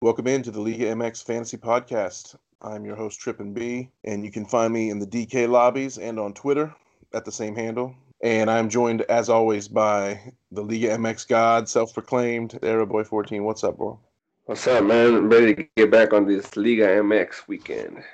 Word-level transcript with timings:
Welcome 0.00 0.28
into 0.28 0.52
the 0.52 0.60
Liga 0.60 0.94
MX 0.94 1.24
Fantasy 1.24 1.56
Podcast. 1.56 2.36
I'm 2.62 2.84
your 2.84 2.94
host, 2.94 3.18
Trip 3.18 3.40
and 3.40 3.52
B, 3.52 3.90
and 4.04 4.24
you 4.24 4.30
can 4.30 4.46
find 4.46 4.72
me 4.72 4.90
in 4.90 5.00
the 5.00 5.06
DK 5.08 5.48
lobbies 5.48 5.98
and 5.98 6.20
on 6.20 6.34
Twitter 6.34 6.72
at 7.14 7.24
the 7.24 7.32
same 7.32 7.56
handle. 7.56 7.96
And 8.22 8.48
I'm 8.48 8.68
joined, 8.68 9.02
as 9.02 9.28
always, 9.28 9.66
by 9.66 10.32
the 10.52 10.62
Liga 10.62 10.90
MX 10.90 11.26
God, 11.26 11.68
self 11.68 11.92
proclaimed 11.92 12.60
Boy 12.60 13.02
14 13.02 13.42
What's 13.42 13.64
up, 13.64 13.76
bro? 13.76 13.98
What's 14.44 14.68
up, 14.68 14.84
man? 14.84 15.16
I'm 15.16 15.28
ready 15.28 15.56
to 15.56 15.66
get 15.76 15.90
back 15.90 16.12
on 16.12 16.28
this 16.28 16.56
Liga 16.56 16.86
MX 16.86 17.48
weekend. 17.48 18.04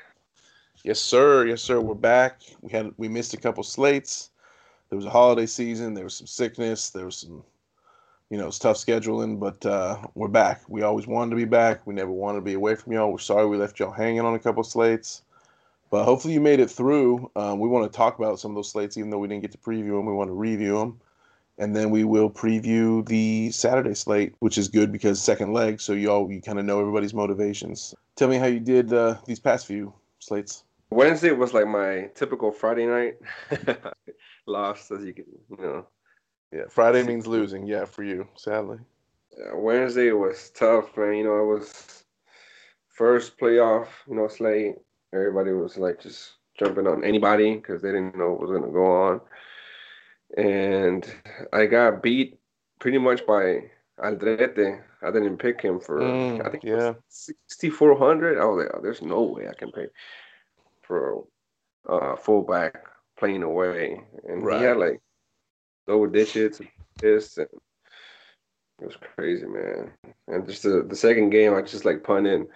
Yes, 0.85 1.01
sir. 1.01 1.45
Yes, 1.45 1.61
sir. 1.61 1.81
We're 1.81 1.95
back. 1.95 2.41
We 2.63 2.73
had 2.73 2.95
we 2.97 3.09
missed 3.09 3.35
a 3.35 3.37
couple 3.37 3.63
slates. 3.63 4.31
There 4.89 4.97
was 4.97 5.05
a 5.05 5.11
holiday 5.11 5.45
season. 5.45 5.93
There 5.93 6.05
was 6.05 6.15
some 6.15 6.27
sickness. 6.27 6.89
There 6.89 7.05
was 7.05 7.19
some 7.19 7.45
you 8.31 8.39
know, 8.39 8.49
it's 8.49 8.59
tough 8.59 8.77
scheduling, 8.77 9.39
but 9.39 9.65
uh, 9.67 9.99
we're 10.15 10.29
back. 10.29 10.63
We 10.69 10.83
always 10.83 11.07
wanted 11.07 11.31
to 11.31 11.37
be 11.37 11.45
back. 11.45 11.87
We 11.87 11.95
never 11.95 12.11
wanted 12.11 12.39
to 12.39 12.45
be 12.45 12.55
away 12.55 12.75
from 12.75 12.93
y'all. 12.93 13.13
We're 13.13 13.19
sorry 13.19 13.47
we 13.47 13.57
left 13.57 13.79
y'all 13.79 13.93
hanging 13.93 14.21
on 14.21 14.35
a 14.35 14.39
couple 14.39 14.65
slates, 14.65 15.23
but 15.91 16.05
hopefully 16.05 16.35
you 16.35 16.41
made 16.41 16.61
it 16.61 16.71
through. 16.71 17.31
Um, 17.37 17.61
we 17.61 17.69
want 17.69 17.91
to 17.91 17.97
talk 17.97 18.19
about 18.19 18.41
some 18.41 18.53
of 18.53 18.55
those 18.57 18.71
slates, 18.71 18.97
even 18.97 19.11
though 19.11 19.19
we 19.19 19.29
didn't 19.29 19.43
get 19.43 19.53
to 19.53 19.59
preview 19.59 19.97
them. 19.97 20.07
We 20.07 20.13
want 20.13 20.29
to 20.29 20.35
review 20.35 20.79
them, 20.79 21.01
and 21.59 21.77
then 21.77 21.91
we 21.91 22.05
will 22.05 22.31
preview 22.31 23.07
the 23.07 23.51
Saturday 23.51 23.95
slate, 23.95 24.35
which 24.39 24.57
is 24.57 24.69
good 24.69 24.91
because 24.91 25.21
second 25.21 25.53
leg, 25.53 25.81
so 25.81 25.93
y'all 25.93 26.31
you 26.31 26.41
kind 26.41 26.59
of 26.59 26.65
know 26.65 26.81
everybody's 26.81 27.15
motivations. 27.15 27.95
Tell 28.17 28.29
me 28.29 28.39
how 28.39 28.47
you 28.47 28.61
did 28.61 28.93
uh, 28.93 29.19
these 29.27 29.41
past 29.41 29.67
few 29.67 29.93
slates. 30.19 30.65
Wednesday 30.91 31.33
was 31.33 31.53
like 31.53 31.67
my 31.67 32.11
typical 32.15 32.53
Friday 32.53 32.87
night. 32.87 33.19
Lost, 34.47 34.91
as 34.93 35.05
you 35.05 35.13
can, 35.13 35.25
you 35.51 35.57
know 35.57 35.87
yeah, 36.55 36.65
Friday 36.69 37.03
means 37.03 37.27
losing. 37.27 37.67
Yeah, 37.67 37.85
for 37.85 38.05
you, 38.05 38.29
sadly. 38.37 38.79
Yeah, 39.37 39.55
Wednesday 39.55 40.13
was 40.13 40.51
tough, 40.51 40.97
man. 40.97 41.15
You 41.15 41.25
know, 41.25 41.41
it 41.41 41.59
was 41.59 42.05
first 42.89 43.37
playoff, 43.39 43.89
you 44.09 44.15
know, 44.15 44.29
slate. 44.29 44.77
Everybody 45.13 45.53
was 45.53 45.77
like 45.77 46.01
just 46.01 46.35
jumping 46.57 46.87
on 46.87 47.03
anybody 47.03 47.57
because 47.57 47.83
they 47.83 47.89
didn't 47.89 48.17
know 48.17 48.31
what 48.31 48.41
was 48.41 48.51
going 48.51 48.63
to 48.63 48.71
go 48.71 48.87
on. 48.87 49.21
And 50.37 51.13
I 51.53 51.67
got 51.67 52.03
beat 52.03 52.39
pretty 52.79 52.99
much 52.99 53.27
by 53.27 53.71
Aldrete. 53.99 54.83
I 55.03 55.11
didn't 55.11 55.39
pick 55.39 55.61
him 55.61 55.81
for, 55.81 56.01
mm, 56.01 56.45
I 56.47 56.51
think, 56.51 56.65
yeah, 56.65 56.95
6,400. 57.09 58.39
I 58.39 58.45
was 58.45 58.65
like, 58.65 58.75
oh, 58.75 58.81
there's 58.81 59.03
no 59.03 59.23
way 59.23 59.49
I 59.49 59.55
can 59.55 59.71
pay 59.73 59.87
for 60.83 61.25
a 61.89 61.93
uh, 61.93 62.17
fullback 62.17 62.85
playing 63.19 63.43
away. 63.43 64.01
And 64.29 64.45
right. 64.45 64.59
he 64.59 64.65
had 64.65 64.77
like 64.79 65.01
double 65.87 66.07
digits, 66.07 66.61
this 67.01 67.39
and 67.39 67.49
it 68.81 68.87
was 68.87 68.97
crazy, 68.97 69.47
man. 69.47 69.93
And 70.29 70.47
just 70.47 70.63
the, 70.63 70.85
the 70.89 70.97
second 70.97 71.31
game, 71.31 71.55
I 71.55 71.63
just 71.63 71.85
like 71.85 72.03
punting 72.03 72.49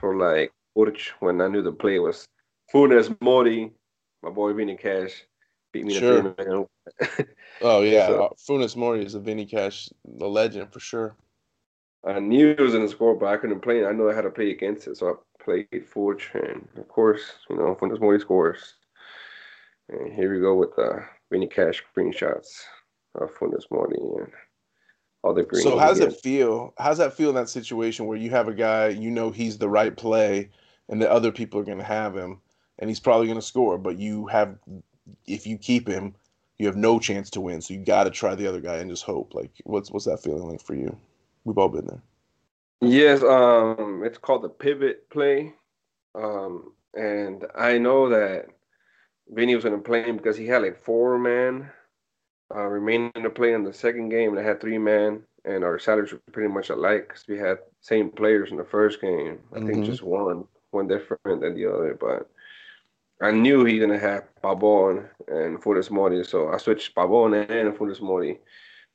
for 0.00 0.16
like 0.16 0.52
Furch 0.76 1.08
when 1.20 1.40
I 1.40 1.48
knew 1.48 1.62
the 1.62 1.72
play 1.72 1.98
was 1.98 2.26
Funes 2.72 3.14
Mori, 3.20 3.72
my 4.22 4.30
boy 4.30 4.52
Vinny 4.52 4.76
Cash 4.76 5.24
beat 5.72 5.84
me 5.84 5.94
sure. 5.94 6.22
to 6.22 6.68
oh 7.62 7.82
yeah, 7.82 8.06
so, 8.06 8.24
uh, 8.24 8.28
Funes 8.36 8.76
Mori 8.76 9.04
is 9.04 9.14
a 9.14 9.20
Vinny 9.20 9.44
Cash, 9.44 9.90
a 10.20 10.26
legend 10.26 10.72
for 10.72 10.80
sure. 10.80 11.16
I 12.04 12.20
knew 12.20 12.50
it 12.50 12.60
was 12.60 12.74
in 12.74 12.82
the 12.82 12.88
score, 12.88 13.16
but 13.16 13.26
I 13.26 13.36
couldn't 13.36 13.60
play 13.60 13.80
it. 13.80 13.86
I 13.86 13.92
know 13.92 14.08
I 14.08 14.14
had 14.14 14.22
to 14.22 14.30
play 14.30 14.50
against 14.50 14.86
it, 14.86 14.96
so 14.96 15.08
I 15.08 15.42
played 15.42 15.86
Furch, 15.92 16.34
and 16.34 16.66
of 16.76 16.88
course, 16.88 17.22
you 17.50 17.56
know, 17.56 17.74
Funes 17.74 18.00
Mori 18.00 18.20
scores. 18.20 18.74
And 19.88 20.12
here 20.12 20.32
we 20.32 20.40
go 20.40 20.54
with 20.54 20.74
the 20.76 21.04
Vinny 21.30 21.46
Cash 21.46 21.82
screenshots 21.94 22.62
uh, 23.20 23.26
from 23.26 23.50
this 23.50 23.66
morning 23.70 24.14
and 24.18 24.32
all 25.22 25.34
the 25.34 25.42
green. 25.42 25.62
So 25.62 25.78
how 25.78 25.88
does 25.88 26.00
it 26.00 26.20
feel? 26.20 26.74
How's 26.78 26.98
that 26.98 27.14
feel 27.14 27.30
in 27.30 27.34
that 27.34 27.48
situation 27.48 28.06
where 28.06 28.18
you 28.18 28.30
have 28.30 28.48
a 28.48 28.54
guy 28.54 28.88
you 28.88 29.10
know 29.10 29.30
he's 29.30 29.58
the 29.58 29.68
right 29.68 29.96
play, 29.96 30.50
and 30.88 31.00
the 31.00 31.10
other 31.10 31.32
people 31.32 31.60
are 31.60 31.64
going 31.64 31.78
to 31.78 31.84
have 31.84 32.16
him, 32.16 32.40
and 32.78 32.88
he's 32.88 33.00
probably 33.00 33.26
going 33.26 33.38
to 33.38 33.46
score, 33.46 33.78
but 33.78 33.98
you 33.98 34.26
have, 34.26 34.56
if 35.26 35.46
you 35.46 35.58
keep 35.58 35.88
him, 35.88 36.14
you 36.58 36.66
have 36.66 36.76
no 36.76 36.98
chance 36.98 37.28
to 37.30 37.40
win. 37.40 37.60
So 37.60 37.74
you 37.74 37.84
got 37.84 38.04
to 38.04 38.10
try 38.10 38.34
the 38.34 38.46
other 38.46 38.60
guy 38.60 38.76
and 38.76 38.90
just 38.90 39.04
hope. 39.04 39.34
Like, 39.34 39.50
what's 39.64 39.90
what's 39.90 40.06
that 40.06 40.22
feeling 40.22 40.48
like 40.48 40.62
for 40.62 40.74
you? 40.74 40.96
We've 41.44 41.58
all 41.58 41.68
been 41.68 41.86
there. 41.86 42.02
Yes, 42.80 43.22
um, 43.22 44.02
it's 44.04 44.18
called 44.18 44.42
the 44.42 44.48
pivot 44.48 45.08
play, 45.10 45.54
um, 46.14 46.72
and 46.94 47.46
I 47.54 47.78
know 47.78 48.08
that 48.10 48.46
Vinny 49.28 49.54
was 49.54 49.64
going 49.64 49.76
to 49.76 49.82
play 49.82 50.02
him 50.02 50.16
because 50.16 50.36
he 50.36 50.46
had 50.46 50.62
like 50.62 50.82
four 50.84 51.18
man 51.18 51.70
uh, 52.54 52.66
remaining 52.66 53.12
to 53.14 53.30
play 53.30 53.52
in 53.52 53.64
the 53.64 53.72
second 53.72 54.08
game. 54.08 54.34
They 54.34 54.42
had 54.42 54.60
three 54.60 54.78
men, 54.78 55.22
and 55.44 55.64
our 55.64 55.78
salaries 55.78 56.12
were 56.12 56.20
pretty 56.32 56.52
much 56.52 56.70
alike 56.70 57.08
because 57.08 57.24
we 57.28 57.38
had 57.38 57.58
same 57.80 58.10
players 58.10 58.50
in 58.50 58.56
the 58.56 58.64
first 58.64 59.00
game. 59.00 59.38
I 59.52 59.58
mm-hmm. 59.58 59.66
think 59.66 59.86
just 59.86 60.02
one 60.02 60.44
one 60.70 60.88
different 60.88 61.40
than 61.40 61.54
the 61.54 61.66
other, 61.66 61.96
but 61.98 62.28
I 63.20 63.30
knew 63.30 63.64
he 63.64 63.78
gonna 63.78 63.98
have 63.98 64.28
Pabon 64.42 65.08
and 65.28 65.60
Funes 65.60 65.90
Mori, 65.90 66.22
so 66.24 66.52
I 66.52 66.58
switched 66.58 66.94
Pabon 66.94 67.48
and 67.48 67.74
Funes 67.76 68.00
Mori 68.00 68.38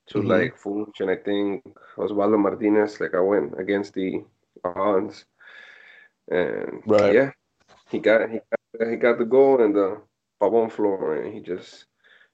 to 0.07 0.19
mm-hmm. 0.19 0.27
like 0.27 0.57
Furch, 0.57 0.99
and 0.99 1.09
I 1.09 1.15
think 1.15 1.63
Osvaldo 1.97 2.39
Martinez. 2.39 2.99
Like 2.99 3.15
I 3.15 3.19
went 3.19 3.59
against 3.59 3.93
the 3.93 4.23
odds, 4.63 5.25
and 6.29 6.83
right. 6.85 7.13
yeah, 7.13 7.31
he 7.89 7.99
got 7.99 8.29
he 8.29 8.39
got, 8.77 8.89
he 8.89 8.95
got 8.95 9.17
the 9.17 9.25
goal 9.25 9.61
and 9.61 9.75
the 9.75 10.01
Pabon 10.41 10.71
floor, 10.71 11.15
and 11.15 11.33
he 11.33 11.39
just 11.39 11.85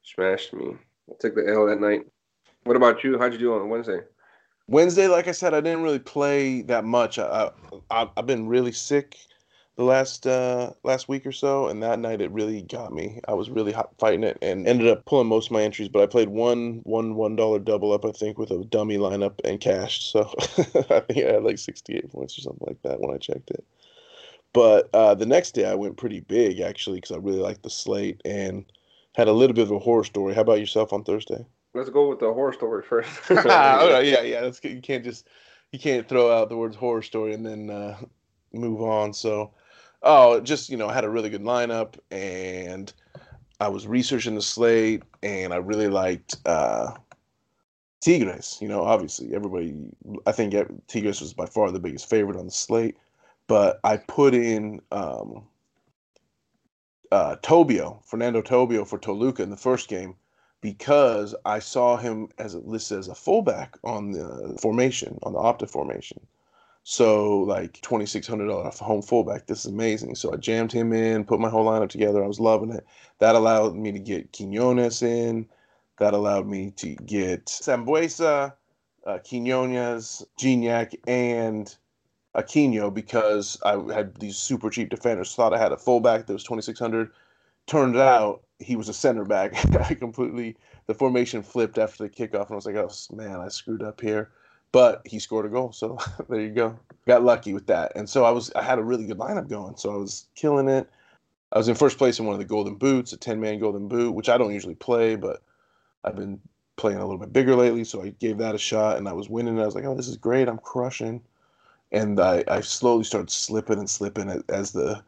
smashed 0.04 0.54
me. 0.54 0.76
I 1.10 1.14
took 1.20 1.36
the 1.36 1.48
L 1.48 1.66
that 1.68 1.82
night. 1.82 2.06
What 2.64 2.78
about 2.78 3.04
you? 3.04 3.18
How'd 3.18 3.34
you 3.34 3.40
do 3.40 3.54
on 3.54 3.70
Wednesday? 3.70 4.00
Wednesday, 4.68 5.08
like 5.08 5.28
I 5.28 5.32
said, 5.32 5.54
I 5.54 5.62
didn't 5.62 5.84
really 5.84 6.00
play 6.00 6.62
that 6.64 6.84
much. 6.84 7.20
I, 7.20 7.52
I 7.90 8.10
have 8.16 8.26
been 8.26 8.48
really 8.48 8.72
sick 8.74 9.18
the 9.78 9.84
last 9.84 10.26
uh, 10.26 10.72
last 10.84 11.08
week 11.08 11.26
or 11.26 11.32
so, 11.32 11.68
and 11.68 11.82
that 11.84 12.00
night 12.00 12.22
it 12.22 12.32
really 12.32 12.64
got 12.64 12.92
me. 12.92 13.22
I 13.28 13.34
was 13.34 13.50
really 13.50 13.72
hot 13.72 13.92
fighting 14.00 14.24
it, 14.24 14.38
and 14.42 14.68
ended 14.68 14.88
up 14.88 15.06
pulling 15.06 15.28
most 15.28 15.48
of 15.48 15.52
my 15.52 15.62
entries. 15.62 15.88
But 15.88 16.02
I 16.02 16.08
played 16.08 16.30
one 16.30 16.82
one 16.84 17.16
one 17.16 17.36
dollar 17.36 17.60
double 17.60 17.94
up, 17.94 18.04
I 18.04 18.12
think, 18.12 18.38
with 18.38 18.52
a 18.52 18.66
dummy 18.66 18.98
lineup 18.98 19.40
and 19.46 19.62
cashed. 19.62 20.12
So 20.12 20.22
I 20.90 21.00
think 21.02 21.26
I 21.26 21.34
had 21.34 21.44
like 21.44 21.60
sixty 21.60 21.96
eight 21.96 22.12
points 22.12 22.38
or 22.38 22.42
something 22.42 22.68
like 22.68 22.82
that 22.82 23.00
when 23.00 23.14
I 23.14 23.18
checked 23.18 23.52
it. 23.52 23.64
But 24.58 24.90
uh, 24.92 25.14
the 25.14 25.28
next 25.28 25.52
day 25.52 25.66
I 25.66 25.76
went 25.76 25.98
pretty 25.98 26.22
big 26.22 26.62
actually 26.62 26.98
because 26.98 27.12
I 27.12 27.18
really 27.18 27.42
liked 27.42 27.62
the 27.62 27.70
slate 27.70 28.20
and 28.26 28.66
had 29.14 29.28
a 29.28 29.32
little 29.32 29.54
bit 29.54 29.62
of 29.62 29.72
a 29.72 29.78
horror 29.78 30.04
story. 30.04 30.34
How 30.34 30.42
about 30.42 30.60
yourself 30.60 30.92
on 30.92 31.04
Thursday? 31.04 31.46
Let's 31.76 31.92
go 31.92 32.10
with 32.10 32.18
the 32.18 32.34
horror 32.34 32.54
story 32.54 32.82
first. 32.82 33.08
oh, 33.30 34.00
yeah, 34.04 34.24
yeah. 34.24 34.42
That's, 34.42 34.60
you 34.64 34.82
can't 34.82 35.04
just 35.04 35.28
you 35.72 35.78
can't 35.78 36.10
throw 36.10 36.36
out 36.36 36.50
the 36.50 36.58
words 36.58 36.76
horror 36.76 37.04
story 37.04 37.36
and 37.36 37.46
then 37.46 37.70
uh, 37.70 37.98
move 38.52 38.82
on. 38.82 39.14
So, 39.14 39.52
oh, 40.02 40.40
just 40.40 40.72
you 40.72 40.78
know, 40.78 40.88
I 40.88 40.94
had 40.96 41.04
a 41.04 41.10
really 41.12 41.30
good 41.30 41.44
lineup 41.44 42.00
and 42.10 42.92
I 43.60 43.68
was 43.68 43.86
researching 43.86 44.34
the 44.34 44.42
slate 44.42 45.04
and 45.22 45.54
I 45.54 45.58
really 45.58 45.88
liked 45.88 46.38
uh, 46.48 46.96
Tigres. 48.02 48.58
You 48.60 48.70
know, 48.70 48.82
obviously 48.82 49.36
everybody. 49.36 49.76
I 50.26 50.32
think 50.32 50.56
Tigres 50.88 51.22
was 51.22 51.34
by 51.36 51.46
far 51.46 51.70
the 51.70 51.80
biggest 51.80 52.10
favorite 52.10 52.38
on 52.38 52.46
the 52.46 52.52
slate, 52.52 52.98
but 53.48 53.80
I 53.84 53.98
put 53.98 54.34
in. 54.34 54.82
Um, 54.92 55.48
uh, 57.12 57.38
Tobio, 57.38 58.04
Fernando 58.04 58.42
Tobio 58.42 58.86
for 58.86 59.00
Toluca 59.00 59.44
in 59.44 59.50
the 59.50 59.58
first 59.58 59.88
game 59.88 60.16
because 60.62 61.36
I 61.46 61.60
saw 61.60 61.98
him 61.98 62.30
as 62.38 62.56
listed 62.56 63.00
as 63.00 63.08
a 63.08 63.16
fullback 63.16 63.78
on 63.84 64.12
the 64.12 64.58
formation, 64.62 65.20
on 65.24 65.34
the 65.34 65.40
Opta 65.40 65.70
formation. 65.70 66.20
So 66.84 67.40
like 67.40 67.82
twenty 67.82 68.06
six 68.06 68.28
hundred 68.28 68.48
dollar 68.48 68.70
home 68.72 69.02
fullback. 69.02 69.46
This 69.48 69.60
is 69.60 69.72
amazing. 69.72 70.16
So 70.16 70.34
I 70.34 70.38
jammed 70.38 70.72
him 70.72 70.94
in, 70.94 71.26
put 71.26 71.40
my 71.40 71.50
whole 71.50 71.66
lineup 71.66 71.90
together. 71.90 72.24
I 72.24 72.28
was 72.28 72.40
loving 72.40 72.72
it. 72.72 72.86
That 73.20 73.36
allowed 73.36 73.76
me 73.76 73.92
to 73.92 74.00
get 74.00 74.32
Quinones 74.32 75.02
in. 75.02 75.48
That 76.00 76.14
allowed 76.14 76.48
me 76.48 76.72
to 76.78 76.96
get 76.96 77.48
Sambueza, 77.48 78.54
uh, 79.06 79.18
Quinones, 79.28 80.24
Gignac, 80.40 80.96
and 81.08 81.76
Aquino 82.38 82.94
because 82.94 83.58
I 83.66 83.72
had 83.94 84.16
these 84.16 84.38
super 84.38 84.70
cheap 84.70 84.90
defenders. 84.90 85.34
Thought 85.34 85.54
I 85.54 85.58
had 85.58 85.72
a 85.72 85.78
fullback 85.78 86.28
that 86.28 86.34
was 86.34 86.44
2600. 86.44 87.12
Turned 87.66 87.98
out 87.98 88.44
he 88.60 88.76
was 88.76 88.90
a 88.90 88.94
center 88.94 89.26
back. 89.26 89.54
I 89.90 89.94
completely 89.96 90.56
the 90.86 90.94
formation 90.94 91.42
flipped 91.42 91.78
after 91.78 92.04
the 92.04 92.10
kickoff, 92.10 92.46
and 92.46 92.52
I 92.52 92.56
was 92.56 92.66
like, 92.66 92.76
oh 92.76 92.92
man, 93.14 93.40
I 93.40 93.50
screwed 93.50 93.84
up 93.84 94.00
here. 94.00 94.30
But 94.72 95.02
he 95.06 95.18
scored 95.20 95.46
a 95.46 95.50
goal, 95.50 95.72
so 95.72 95.98
there 96.30 96.42
you 96.42 96.52
go. 96.52 96.78
Got 97.08 97.24
lucky 97.24 97.54
with 97.54 97.68
that, 97.68 97.94
and 97.96 98.08
so 98.08 98.24
I 98.24 98.32
was 98.32 98.52
I 98.56 98.62
had 98.62 98.80
a 98.80 98.84
really 98.84 99.06
good 99.06 99.18
lineup 99.18 99.50
going, 99.50 99.76
so 99.78 99.94
I 99.94 99.98
was 99.98 100.28
killing 100.36 100.70
it. 100.70 100.90
I 101.52 101.58
was 101.58 101.70
in 101.70 101.76
first 101.76 101.98
place 101.98 102.20
in 102.20 102.26
one 102.26 102.34
of 102.34 102.40
the 102.40 102.46
golden 102.46 102.76
boots, 102.76 103.14
a 103.14 103.18
10 103.18 103.40
man 103.40 103.60
golden 103.60 103.88
boot, 103.88 104.14
which 104.14 104.30
I 104.30 104.38
don't 104.38 104.54
usually 104.54 104.76
play, 104.76 105.16
but 105.16 105.42
I've 106.04 106.16
been 106.16 106.40
playing 106.76 107.00
a 107.00 107.06
little 107.06 107.18
bit 107.18 107.34
bigger 107.34 107.56
lately, 107.56 107.86
so 107.86 108.04
I 108.04 108.10
gave 108.10 108.38
that 108.40 108.54
a 108.54 108.60
shot, 108.60 108.98
and 108.98 109.08
I 109.08 109.14
was 109.14 109.30
winning. 109.30 109.60
I 109.60 109.66
was 109.66 109.74
like, 109.74 109.86
oh, 109.86 109.96
this 109.96 110.10
is 110.10 110.18
great. 110.18 110.50
I'm 110.50 110.60
crushing 110.60 111.22
and 111.92 112.20
I, 112.20 112.44
I 112.48 112.62
slowly 112.62 113.04
started 113.04 113.30
slipping 113.32 113.80
and 113.80 113.90
slipping 113.90 114.44
as 114.50 114.72
the 114.72 115.04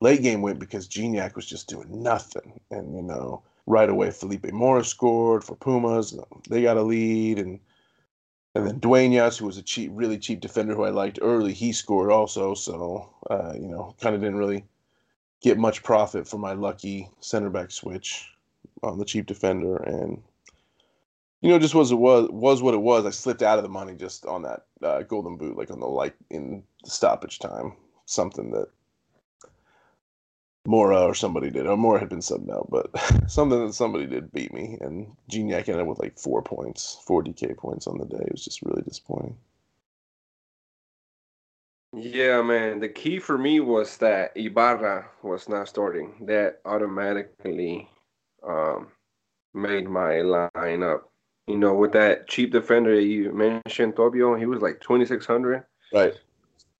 late 0.00 0.22
game 0.22 0.42
went 0.42 0.58
because 0.58 0.88
Gignac 0.88 1.36
was 1.36 1.46
just 1.46 1.68
doing 1.68 2.02
nothing. 2.02 2.60
And, 2.70 2.94
you 2.94 3.02
know, 3.02 3.42
right 3.66 3.88
away, 3.88 4.10
Felipe 4.10 4.50
Mora 4.52 4.84
scored 4.84 5.44
for 5.44 5.56
Pumas. 5.56 6.18
They 6.48 6.62
got 6.62 6.76
a 6.76 6.82
lead. 6.82 7.38
And 7.38 7.60
And 8.54 8.66
then 8.66 8.78
Duenas, 8.80 9.38
who 9.38 9.46
was 9.46 9.58
a 9.58 9.62
cheap, 9.62 9.90
really 9.94 10.18
cheap 10.18 10.40
defender 10.40 10.74
who 10.74 10.84
I 10.84 10.90
liked 10.90 11.20
early, 11.22 11.52
he 11.52 11.72
scored 11.72 12.10
also. 12.10 12.54
So, 12.54 13.08
uh, 13.30 13.52
you 13.54 13.68
know, 13.68 13.94
kind 14.00 14.14
of 14.14 14.20
didn't 14.20 14.38
really 14.38 14.64
get 15.40 15.56
much 15.58 15.82
profit 15.82 16.26
for 16.26 16.38
my 16.38 16.52
lucky 16.52 17.08
center 17.20 17.50
back 17.50 17.70
switch 17.70 18.28
on 18.82 18.98
the 18.98 19.04
cheap 19.04 19.26
defender. 19.26 19.76
And, 19.76 20.22
you 21.40 21.48
know, 21.48 21.58
just 21.58 21.74
was 21.74 21.92
it 21.92 21.96
was 21.96 22.28
was 22.30 22.62
what 22.62 22.74
it 22.74 22.82
was. 22.82 23.06
I 23.06 23.10
slipped 23.10 23.42
out 23.42 23.58
of 23.58 23.64
the 23.64 23.70
money 23.70 23.94
just 23.94 24.26
on 24.26 24.42
that 24.42 24.66
uh, 24.82 25.02
golden 25.02 25.36
boot, 25.36 25.56
like 25.56 25.70
on 25.70 25.80
the 25.80 25.86
light 25.86 26.14
in 26.30 26.62
stoppage 26.84 27.38
time. 27.38 27.72
Something 28.06 28.50
that 28.50 28.68
Mora 30.66 31.00
or 31.02 31.14
somebody 31.14 31.50
did. 31.50 31.66
Or 31.66 31.76
Mora 31.76 32.00
had 32.00 32.08
been 32.08 32.20
subbed 32.20 32.50
out, 32.50 32.68
but 32.70 32.90
something 33.30 33.66
that 33.66 33.72
somebody 33.72 34.06
did 34.06 34.32
beat 34.32 34.52
me. 34.52 34.76
And 34.80 35.16
Gignac 35.30 35.68
ended 35.68 35.80
up 35.80 35.86
with 35.86 35.98
like 35.98 36.18
four 36.18 36.42
points, 36.42 36.98
four 37.06 37.22
DK 37.22 37.56
points 37.56 37.86
on 37.86 37.98
the 37.98 38.04
day. 38.04 38.22
It 38.26 38.32
was 38.32 38.44
just 38.44 38.62
really 38.62 38.82
disappointing. 38.82 39.36
Yeah, 41.92 42.42
man. 42.42 42.78
The 42.78 42.88
key 42.88 43.18
for 43.18 43.36
me 43.36 43.58
was 43.60 43.96
that 43.96 44.32
Ibarra 44.36 45.08
was 45.22 45.48
not 45.48 45.68
starting. 45.68 46.24
That 46.26 46.60
automatically 46.64 47.88
um, 48.46 48.88
made 49.54 49.88
my 49.88 50.12
lineup. 50.54 51.00
You 51.50 51.58
know, 51.58 51.74
with 51.74 51.92
that 51.92 52.28
cheap 52.28 52.52
defender 52.52 52.94
that 52.94 53.02
you 53.02 53.32
mentioned, 53.32 53.96
Tobio, 53.96 54.38
he 54.38 54.46
was 54.46 54.60
like 54.62 54.80
twenty 54.80 55.04
six 55.04 55.26
hundred. 55.26 55.64
Right 55.92 56.14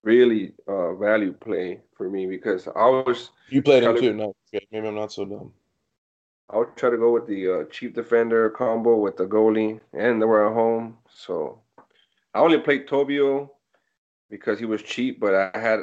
really 0.02 0.52
uh, 0.67 0.94
value 0.94 1.32
play 1.32 1.81
for 1.96 2.08
me 2.08 2.26
because 2.26 2.69
I 2.69 2.87
was. 2.87 3.31
You 3.49 3.62
played 3.62 3.82
him 3.82 3.96
too. 3.96 4.12
No, 4.14 4.34
maybe 4.52 4.87
I'm 4.87 4.94
not 4.94 5.12
so 5.12 5.25
dumb. 5.25 5.52
I 6.49 6.58
would 6.58 6.76
try 6.76 6.90
to 6.90 6.96
go 6.96 7.12
with 7.12 7.26
the 7.26 7.61
uh, 7.61 7.64
cheap 7.70 7.94
defender 7.94 8.50
combo 8.50 8.96
with 8.96 9.17
the 9.17 9.26
goalie, 9.26 9.81
and 9.93 10.20
they 10.20 10.26
were 10.26 10.49
at 10.49 10.55
home. 10.55 10.99
So 11.08 11.61
I 12.34 12.40
only 12.40 12.58
played 12.58 12.88
Tobio 12.88 13.50
because 14.28 14.58
he 14.58 14.64
was 14.64 14.82
cheap, 14.82 15.20
but 15.20 15.34
I 15.34 15.58
had 15.58 15.81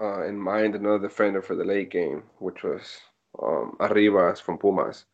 uh, 0.00 0.24
in 0.24 0.38
mind 0.38 0.74
another 0.74 1.08
defender 1.08 1.42
for 1.42 1.54
the 1.54 1.64
late 1.64 1.90
game, 1.90 2.22
which 2.38 2.62
was 2.62 2.98
um, 3.42 3.76
Arribas 3.80 4.40
from 4.40 4.58
Pumas. 4.58 5.04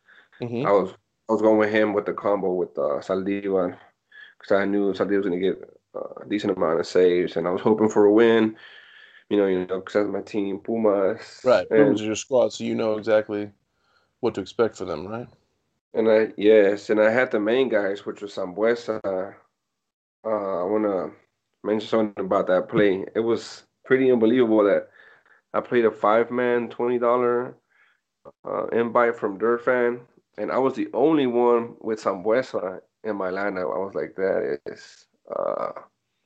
Mm-hmm. 0.40 0.66
I 0.66 0.70
was 0.70 0.94
I 1.32 1.34
was 1.34 1.40
going 1.40 1.56
with 1.56 1.70
him 1.70 1.94
with 1.94 2.04
the 2.04 2.12
combo 2.12 2.52
with 2.52 2.76
uh, 2.76 3.00
Saldivar 3.00 3.78
because 4.38 4.52
I 4.54 4.66
knew 4.66 4.92
Saldivar 4.92 5.16
was 5.16 5.26
going 5.26 5.40
to 5.40 5.46
get 5.48 5.78
a 5.94 6.28
decent 6.28 6.54
amount 6.54 6.78
of 6.78 6.86
saves, 6.86 7.38
and 7.38 7.48
I 7.48 7.50
was 7.50 7.62
hoping 7.62 7.88
for 7.88 8.04
a 8.04 8.12
win. 8.12 8.54
You 9.30 9.38
know, 9.38 9.46
you 9.46 9.60
know, 9.60 9.78
because 9.78 9.94
that's 9.94 10.08
my 10.10 10.20
team, 10.20 10.58
Pumas. 10.58 11.40
Right, 11.42 11.66
Pumas 11.70 12.00
is 12.00 12.06
your 12.06 12.16
squad, 12.16 12.52
so 12.52 12.64
you 12.64 12.74
know 12.74 12.98
exactly 12.98 13.50
what 14.20 14.34
to 14.34 14.42
expect 14.42 14.76
for 14.76 14.84
them, 14.84 15.06
right? 15.06 15.26
And 15.94 16.06
I 16.10 16.34
yes, 16.36 16.90
and 16.90 17.00
I 17.00 17.10
had 17.10 17.30
the 17.30 17.40
main 17.40 17.70
guys, 17.70 18.04
which 18.04 18.20
was 18.20 18.34
Sambueza. 18.34 19.00
Uh, 19.02 19.30
I 20.28 20.64
want 20.64 20.84
to 20.84 21.12
mention 21.64 21.88
something 21.88 22.26
about 22.26 22.46
that 22.48 22.68
play. 22.68 23.06
It 23.14 23.20
was 23.20 23.62
pretty 23.86 24.12
unbelievable 24.12 24.64
that 24.64 24.90
I 25.54 25.60
played 25.60 25.86
a 25.86 25.90
five 25.90 26.30
man 26.30 26.68
twenty 26.68 26.98
dollar 26.98 27.56
uh, 28.46 28.66
invite 28.66 29.16
from 29.16 29.38
Fan, 29.58 30.00
and 30.38 30.50
I 30.50 30.58
was 30.58 30.74
the 30.74 30.88
only 30.94 31.26
one 31.26 31.74
with 31.80 32.02
Sambueza 32.02 32.80
in 33.04 33.16
my 33.16 33.30
lineup. 33.30 33.74
I 33.74 33.78
was 33.78 33.94
like, 33.94 34.14
that 34.16 34.58
is 34.66 35.06
uh, 35.34 35.72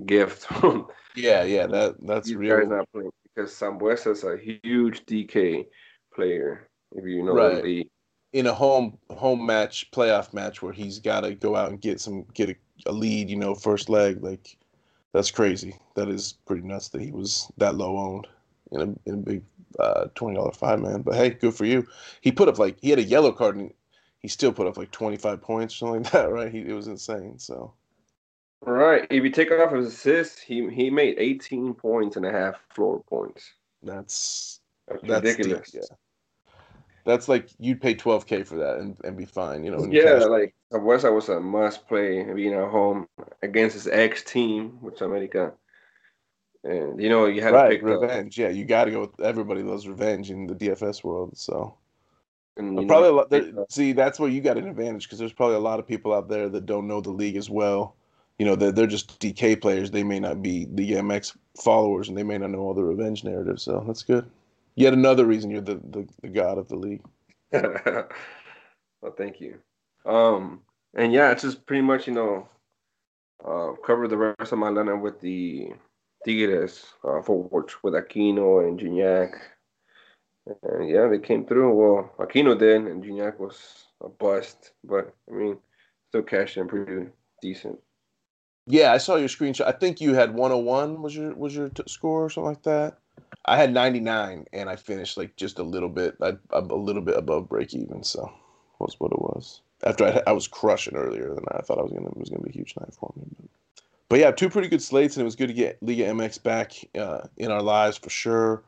gift. 0.04 0.46
yeah, 1.16 1.42
yeah, 1.42 1.66
that 1.66 1.96
that's 2.02 2.28
These 2.28 2.36
real. 2.36 2.58
Guys 2.58 2.68
not 2.68 2.92
playing 2.92 3.10
because 3.34 3.52
Sambueza 3.52 4.12
is 4.12 4.24
a 4.24 4.36
huge 4.36 5.04
DK 5.06 5.66
player. 6.14 6.68
If 6.92 7.04
you 7.04 7.22
know 7.22 7.34
right. 7.34 7.62
the 7.62 7.88
in 8.32 8.46
a 8.46 8.54
home 8.54 8.98
home 9.10 9.44
match, 9.44 9.90
playoff 9.90 10.32
match 10.32 10.62
where 10.62 10.72
he's 10.72 10.98
got 10.98 11.20
to 11.20 11.34
go 11.34 11.56
out 11.56 11.70
and 11.70 11.80
get 11.80 12.00
some 12.00 12.24
get 12.34 12.50
a, 12.50 12.56
a, 12.86 12.92
lead, 12.92 13.30
you 13.30 13.36
know, 13.36 13.54
first 13.54 13.88
leg, 13.88 14.22
like 14.22 14.56
that's 15.12 15.30
crazy. 15.30 15.76
That 15.94 16.08
is 16.08 16.34
pretty 16.46 16.62
nuts 16.66 16.88
that 16.88 17.02
he 17.02 17.10
was 17.10 17.50
that 17.58 17.76
low 17.76 17.96
owned 17.96 18.26
in 18.72 18.80
a 18.80 19.08
in 19.08 19.14
a 19.14 19.22
big 19.22 19.42
uh, 19.78 20.06
twenty 20.14 20.36
dollar 20.36 20.52
five 20.52 20.80
man. 20.80 21.02
But 21.02 21.16
hey, 21.16 21.30
good 21.30 21.54
for 21.54 21.64
you. 21.64 21.86
He 22.20 22.32
put 22.32 22.48
up 22.48 22.58
like 22.58 22.78
he 22.80 22.90
had 22.90 22.98
a 22.98 23.04
yellow 23.04 23.32
card 23.32 23.56
and 23.56 23.72
he 24.26 24.28
still 24.28 24.52
put 24.52 24.66
up 24.66 24.76
like 24.76 24.90
twenty 24.90 25.16
five 25.16 25.40
points 25.40 25.74
or 25.74 25.78
something 25.78 26.02
like 26.02 26.12
that, 26.12 26.30
right? 26.32 26.50
He, 26.50 26.58
it 26.58 26.72
was 26.72 26.88
insane. 26.88 27.38
So 27.38 27.72
Right. 28.62 29.06
If 29.10 29.22
you 29.22 29.30
take 29.30 29.52
off 29.52 29.72
his 29.72 29.86
assists, 29.86 30.40
he 30.40 30.68
he 30.70 30.90
made 30.90 31.16
18 31.18 31.74
points 31.74 32.16
and 32.16 32.26
a 32.26 32.32
half 32.32 32.56
floor 32.74 33.02
points. 33.08 33.52
That's 33.82 34.60
that's, 34.88 35.02
that's 35.02 35.24
ridiculous. 35.24 35.70
yeah. 35.72 35.96
That's 37.04 37.28
like 37.28 37.48
you'd 37.60 37.80
pay 37.80 37.94
12k 37.94 38.44
for 38.44 38.56
that 38.56 38.78
and, 38.78 38.96
and 39.04 39.16
be 39.16 39.24
fine, 39.24 39.62
you 39.62 39.70
know. 39.70 39.86
Yeah, 39.88 40.24
like 40.24 40.56
West 40.72 41.08
was 41.08 41.28
a 41.28 41.38
must 41.38 41.86
play 41.86 42.24
being 42.34 42.54
at 42.54 42.68
home 42.68 43.06
against 43.42 43.74
his 43.74 43.86
ex 43.86 44.24
team, 44.24 44.78
which 44.80 45.00
America. 45.00 45.52
And 46.64 47.00
you 47.00 47.08
know, 47.08 47.26
you 47.26 47.42
had 47.42 47.52
right, 47.52 47.68
to 47.68 47.74
pick 47.76 47.84
revenge. 47.84 48.36
Yeah, 48.36 48.48
you 48.48 48.64
got 48.64 48.86
to 48.86 48.90
go 48.90 49.00
with 49.02 49.20
everybody 49.20 49.62
loves 49.62 49.86
revenge 49.86 50.32
in 50.32 50.48
the 50.48 50.54
DFS 50.56 51.04
world. 51.04 51.38
So 51.38 51.76
and, 52.56 52.88
probably 52.88 53.08
know, 53.08 53.14
a 53.14 53.16
lot. 53.16 53.30
There, 53.30 53.52
see, 53.68 53.92
that's 53.92 54.18
where 54.18 54.30
you 54.30 54.40
got 54.40 54.56
an 54.56 54.68
advantage 54.68 55.04
because 55.04 55.18
there's 55.18 55.32
probably 55.32 55.56
a 55.56 55.60
lot 55.60 55.78
of 55.78 55.86
people 55.86 56.14
out 56.14 56.28
there 56.28 56.48
that 56.48 56.66
don't 56.66 56.88
know 56.88 57.00
the 57.00 57.10
league 57.10 57.36
as 57.36 57.50
well 57.50 57.96
you 58.38 58.44
know, 58.44 58.54
they're, 58.54 58.72
they're 58.72 58.86
just 58.86 59.18
DK 59.20 59.60
players. 59.60 59.90
They 59.90 60.04
may 60.04 60.20
not 60.20 60.42
be 60.42 60.66
the 60.66 60.92
MX 60.92 61.36
followers, 61.62 62.08
and 62.08 62.16
they 62.16 62.22
may 62.22 62.38
not 62.38 62.50
know 62.50 62.58
all 62.58 62.74
the 62.74 62.84
revenge 62.84 63.24
narratives. 63.24 63.62
So 63.62 63.82
that's 63.86 64.02
good. 64.02 64.28
Yet 64.74 64.92
another 64.92 65.24
reason 65.24 65.50
you're 65.50 65.62
the, 65.62 65.76
the, 65.90 66.06
the 66.20 66.28
god 66.28 66.58
of 66.58 66.68
the 66.68 66.76
league. 66.76 67.02
well, 67.52 69.14
thank 69.16 69.40
you. 69.40 69.58
Um, 70.04 70.60
and 70.94 71.12
yeah, 71.12 71.30
it's 71.30 71.42
just 71.42 71.64
pretty 71.64 71.82
much, 71.82 72.06
you 72.06 72.12
know, 72.12 72.48
uh, 73.44 73.72
cover 73.84 74.06
the 74.06 74.34
rest 74.38 74.52
of 74.52 74.58
my 74.58 74.68
lineup 74.68 75.00
with 75.00 75.20
the 75.20 75.70
Tigres 76.26 76.84
uh, 77.04 77.22
forwards 77.22 77.74
with 77.82 77.94
Aquino 77.94 78.66
and 78.66 78.78
Gignac. 78.78 79.38
And 80.46 80.88
yeah, 80.88 81.08
they 81.08 81.18
came 81.18 81.44
through. 81.44 81.74
Well, 81.74 82.12
Aquino 82.18 82.58
did, 82.58 82.82
and 82.82 83.02
Gignac 83.02 83.38
was 83.38 83.86
a 84.00 84.08
bust, 84.08 84.72
but 84.84 85.12
I 85.28 85.34
mean, 85.34 85.58
still 86.08 86.22
cashed 86.22 86.56
in 86.56 86.68
pretty 86.68 87.08
decent. 87.42 87.78
Yeah, 88.66 88.92
I 88.92 88.98
saw 88.98 89.16
your 89.16 89.28
screenshot. 89.28 89.66
I 89.66 89.72
think 89.72 90.00
you 90.00 90.14
had 90.14 90.34
101 90.34 91.02
was 91.02 91.16
your 91.16 91.34
was 91.34 91.54
your 91.54 91.68
t- 91.68 91.84
score 91.86 92.24
or 92.24 92.30
something 92.30 92.48
like 92.48 92.62
that. 92.64 92.98
I 93.44 93.56
had 93.56 93.72
99 93.72 94.46
and 94.52 94.68
I 94.68 94.76
finished 94.76 95.16
like 95.16 95.36
just 95.36 95.58
a 95.58 95.62
little 95.62 95.88
bit 95.88 96.16
I, 96.20 96.30
am 96.52 96.70
a 96.70 96.74
little 96.74 97.02
bit 97.02 97.16
above 97.16 97.48
break 97.48 97.74
even, 97.74 98.02
so 98.02 98.32
was 98.78 98.96
what 98.98 99.12
it 99.12 99.20
was. 99.20 99.62
After 99.84 100.04
I, 100.04 100.22
I 100.26 100.32
was 100.32 100.48
crushing 100.48 100.96
earlier 100.96 101.34
than 101.34 101.44
I 101.52 101.60
thought 101.60 101.78
I 101.78 101.82
was 101.82 101.92
gonna 101.92 102.08
it 102.08 102.16
was 102.16 102.28
gonna 102.28 102.42
be 102.42 102.50
a 102.50 102.54
huge 102.54 102.74
night 102.78 102.92
for 102.92 103.12
me. 103.16 103.24
But, 103.38 103.48
but 104.08 104.18
yeah, 104.18 104.30
two 104.32 104.50
pretty 104.50 104.68
good 104.68 104.82
slates, 104.82 105.16
and 105.16 105.22
it 105.22 105.24
was 105.24 105.36
good 105.36 105.48
to 105.48 105.54
get 105.54 105.82
Liga 105.82 106.04
MX 106.04 106.42
back 106.42 106.72
uh, 106.98 107.22
in 107.36 107.50
our 107.50 107.62
lives 107.62 107.96
for 107.98 108.10
sure. 108.10 108.62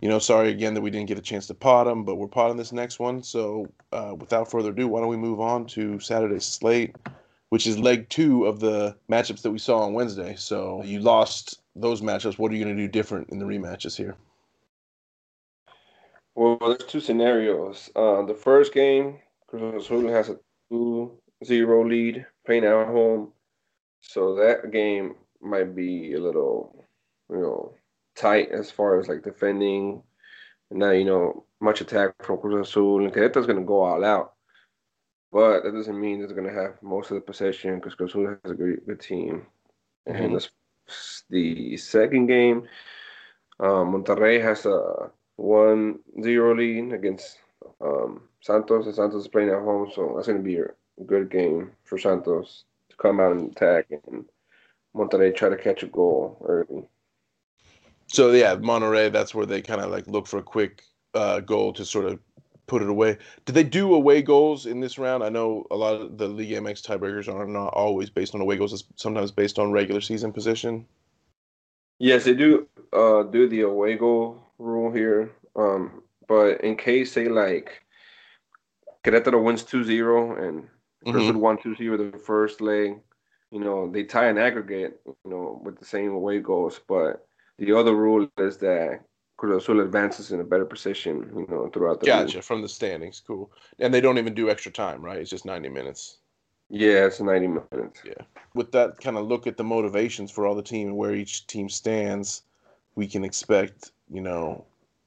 You 0.00 0.08
know, 0.08 0.18
sorry 0.18 0.50
again 0.50 0.74
that 0.74 0.80
we 0.80 0.90
didn't 0.90 1.08
get 1.08 1.18
a 1.18 1.22
chance 1.22 1.46
to 1.48 1.54
pot 1.54 1.84
them, 1.84 2.04
but 2.04 2.16
we're 2.16 2.28
potting 2.28 2.56
this 2.56 2.72
next 2.72 3.00
one. 3.00 3.22
So 3.22 3.66
uh, 3.92 4.14
without 4.16 4.50
further 4.50 4.70
ado, 4.70 4.86
why 4.86 5.00
don't 5.00 5.08
we 5.08 5.16
move 5.16 5.40
on 5.40 5.66
to 5.66 5.98
Saturday's 5.98 6.44
slate? 6.44 6.94
which 7.50 7.66
is 7.66 7.78
leg 7.78 8.08
two 8.08 8.44
of 8.44 8.60
the 8.60 8.96
matchups 9.10 9.42
that 9.42 9.50
we 9.50 9.58
saw 9.58 9.80
on 9.80 9.94
Wednesday. 9.94 10.34
So 10.36 10.82
you 10.84 11.00
lost 11.00 11.60
those 11.74 12.00
matchups. 12.00 12.38
What 12.38 12.52
are 12.52 12.54
you 12.54 12.64
going 12.64 12.76
to 12.76 12.82
do 12.82 12.88
different 12.88 13.30
in 13.30 13.38
the 13.38 13.44
rematches 13.44 13.96
here? 13.96 14.16
Well, 16.34 16.58
there's 16.60 16.84
two 16.84 17.00
scenarios. 17.00 17.90
Uh, 17.96 18.22
the 18.22 18.34
first 18.34 18.72
game, 18.72 19.18
Cruz 19.48 19.84
Azul 19.84 20.08
has 20.08 20.28
a 20.28 20.38
2 20.70 21.10
0 21.44 21.88
lead 21.88 22.26
playing 22.44 22.64
at 22.64 22.86
home. 22.86 23.32
So 24.00 24.34
that 24.36 24.70
game 24.70 25.16
might 25.40 25.74
be 25.74 26.12
a 26.12 26.20
little, 26.20 26.84
you 27.30 27.38
know, 27.38 27.74
tight 28.18 28.50
as 28.50 28.70
far 28.70 28.98
as 28.98 29.08
like 29.08 29.22
defending. 29.22 30.02
And 30.70 30.80
now, 30.80 30.90
you 30.90 31.04
know, 31.04 31.44
much 31.60 31.80
attack 31.80 32.14
from 32.22 32.38
Cruz 32.38 32.68
Azul. 32.68 33.04
And 33.04 33.12
Querétaro 33.12 33.38
is 33.38 33.46
going 33.46 33.58
to 33.58 33.64
go 33.64 33.82
all 33.82 34.04
out. 34.04 34.34
But 35.30 35.62
that 35.62 35.72
doesn't 35.72 36.00
mean 36.00 36.18
they're 36.18 36.28
going 36.28 36.48
to 36.48 36.60
have 36.60 36.82
most 36.82 37.10
of 37.10 37.16
the 37.16 37.20
possession 37.20 37.76
because 37.76 37.94
Cruz 37.94 38.10
Azul 38.10 38.36
has 38.42 38.52
a 38.52 38.54
great 38.54 38.86
good 38.86 39.00
team. 39.00 39.46
Mm-hmm. 40.08 40.24
And 40.24 40.36
this, 40.36 40.50
the 41.28 41.76
second 41.76 42.26
game, 42.26 42.66
um, 43.60 43.92
Monterrey 43.92 44.42
has 44.42 44.64
a 44.66 45.10
1 45.36 45.98
0 46.22 46.56
lead 46.56 46.92
against 46.92 47.38
um, 47.80 48.22
Santos, 48.40 48.86
and 48.86 48.94
Santos 48.94 49.22
is 49.22 49.28
playing 49.28 49.50
at 49.50 49.62
home, 49.62 49.90
so 49.94 50.14
that's 50.14 50.26
going 50.26 50.38
to 50.38 50.44
be 50.44 50.58
a 50.58 51.04
good 51.04 51.30
game 51.30 51.72
for 51.84 51.98
Santos 51.98 52.64
to 52.90 52.96
come 52.96 53.20
out 53.20 53.32
and 53.32 53.52
attack 53.52 53.86
and 53.90 54.24
Monterrey 54.96 55.34
try 55.34 55.48
to 55.48 55.56
catch 55.56 55.82
a 55.82 55.86
goal 55.86 56.44
early. 56.48 56.88
So 58.08 58.32
yeah, 58.32 58.56
Monterrey. 58.56 59.12
that's 59.12 59.34
where 59.34 59.46
they 59.46 59.62
kind 59.62 59.80
of 59.80 59.90
like 59.90 60.06
look 60.06 60.26
for 60.26 60.38
a 60.38 60.42
quick 60.42 60.82
uh, 61.14 61.40
goal 61.40 61.72
to 61.74 61.84
sort 61.84 62.06
of 62.06 62.18
put 62.66 62.82
it 62.82 62.88
away. 62.88 63.16
Did 63.44 63.54
they 63.54 63.64
do 63.64 63.94
away 63.94 64.22
goals 64.22 64.66
in 64.66 64.80
this 64.80 64.98
round? 64.98 65.24
I 65.24 65.28
know 65.28 65.66
a 65.70 65.76
lot 65.76 66.00
of 66.00 66.18
the 66.18 66.28
League 66.28 66.50
MX 66.50 66.86
tiebreakers 66.86 67.32
are 67.32 67.46
not 67.46 67.68
always 67.74 68.10
based 68.10 68.34
on 68.34 68.40
away 68.40 68.56
goals. 68.56 68.72
It's 68.72 68.84
sometimes 68.96 69.30
based 69.30 69.58
on 69.58 69.72
regular 69.72 70.00
season 70.00 70.32
position. 70.32 70.86
Yes, 71.98 72.24
they 72.24 72.34
do 72.34 72.68
uh, 72.92 73.24
do 73.24 73.48
the 73.48 73.62
away 73.62 73.96
goal 73.96 74.40
rule 74.58 74.92
here. 74.92 75.32
Um, 75.56 76.02
but 76.28 76.60
in 76.60 76.76
case 76.76 77.12
say 77.12 77.28
like 77.28 77.82
Querétaro 79.04 79.42
wins 79.42 79.64
2-0 79.64 80.38
and 80.46 80.68
mm-hmm. 81.06 81.38
won 81.38 81.56
2-0 81.58 82.12
the 82.12 82.18
first 82.18 82.60
leg, 82.60 82.98
you 83.50 83.60
know, 83.60 83.90
they 83.90 84.04
tie 84.04 84.28
an 84.28 84.38
aggregate, 84.38 85.00
you 85.06 85.30
know, 85.30 85.60
with 85.64 85.78
the 85.78 85.84
same 85.84 86.12
away 86.12 86.38
goals. 86.40 86.80
But 86.86 87.26
the 87.58 87.72
other 87.72 87.94
rule 87.94 88.28
is 88.38 88.56
that 88.58 89.00
Cruz 89.36 89.62
Azul 89.62 89.80
advances 89.80 90.32
in 90.32 90.40
a 90.40 90.44
better 90.44 90.64
position, 90.64 91.30
you 91.36 91.46
know, 91.48 91.68
throughout 91.72 92.00
the 92.00 92.06
Gotcha. 92.06 92.36
league. 92.36 92.44
From 92.44 92.62
the 92.62 92.68
standings. 92.68 93.22
Cool. 93.24 93.50
And 93.78 93.92
they 93.94 94.00
don't 94.00 94.18
even 94.18 94.34
do 94.34 94.50
extra 94.50 94.72
time, 94.72 95.02
right? 95.02 95.18
It's 95.18 95.30
just 95.30 95.44
90 95.44 95.68
minutes. 95.68 96.18
Yeah, 96.70 97.06
it's 97.06 97.20
90 97.20 97.46
minutes. 97.46 98.02
Yeah, 98.04 98.24
with 98.54 98.72
that 98.72 98.98
kind 99.00 99.16
of 99.16 99.26
look 99.26 99.46
at 99.46 99.56
the 99.56 99.64
motivations 99.64 100.30
for 100.30 100.46
all 100.46 100.54
the 100.54 100.62
team 100.62 100.88
and 100.88 100.96
where 100.96 101.14
each 101.14 101.46
team 101.46 101.68
stands, 101.68 102.42
we 102.94 103.06
can 103.06 103.24
expect, 103.24 103.92
you 104.10 104.20
know, 104.20 104.64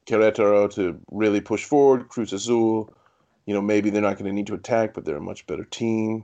Querétaro 0.07 0.73
to 0.73 0.99
really 1.11 1.41
push 1.41 1.65
forward. 1.65 2.09
Cruz 2.09 2.33
Azul, 2.33 2.91
you 3.45 3.53
know, 3.53 3.61
maybe 3.61 3.89
they're 3.89 4.01
not 4.01 4.17
going 4.17 4.25
to 4.25 4.33
need 4.33 4.47
to 4.47 4.55
attack, 4.55 4.93
but 4.93 5.05
they're 5.05 5.17
a 5.17 5.21
much 5.21 5.45
better 5.45 5.65
team. 5.65 6.23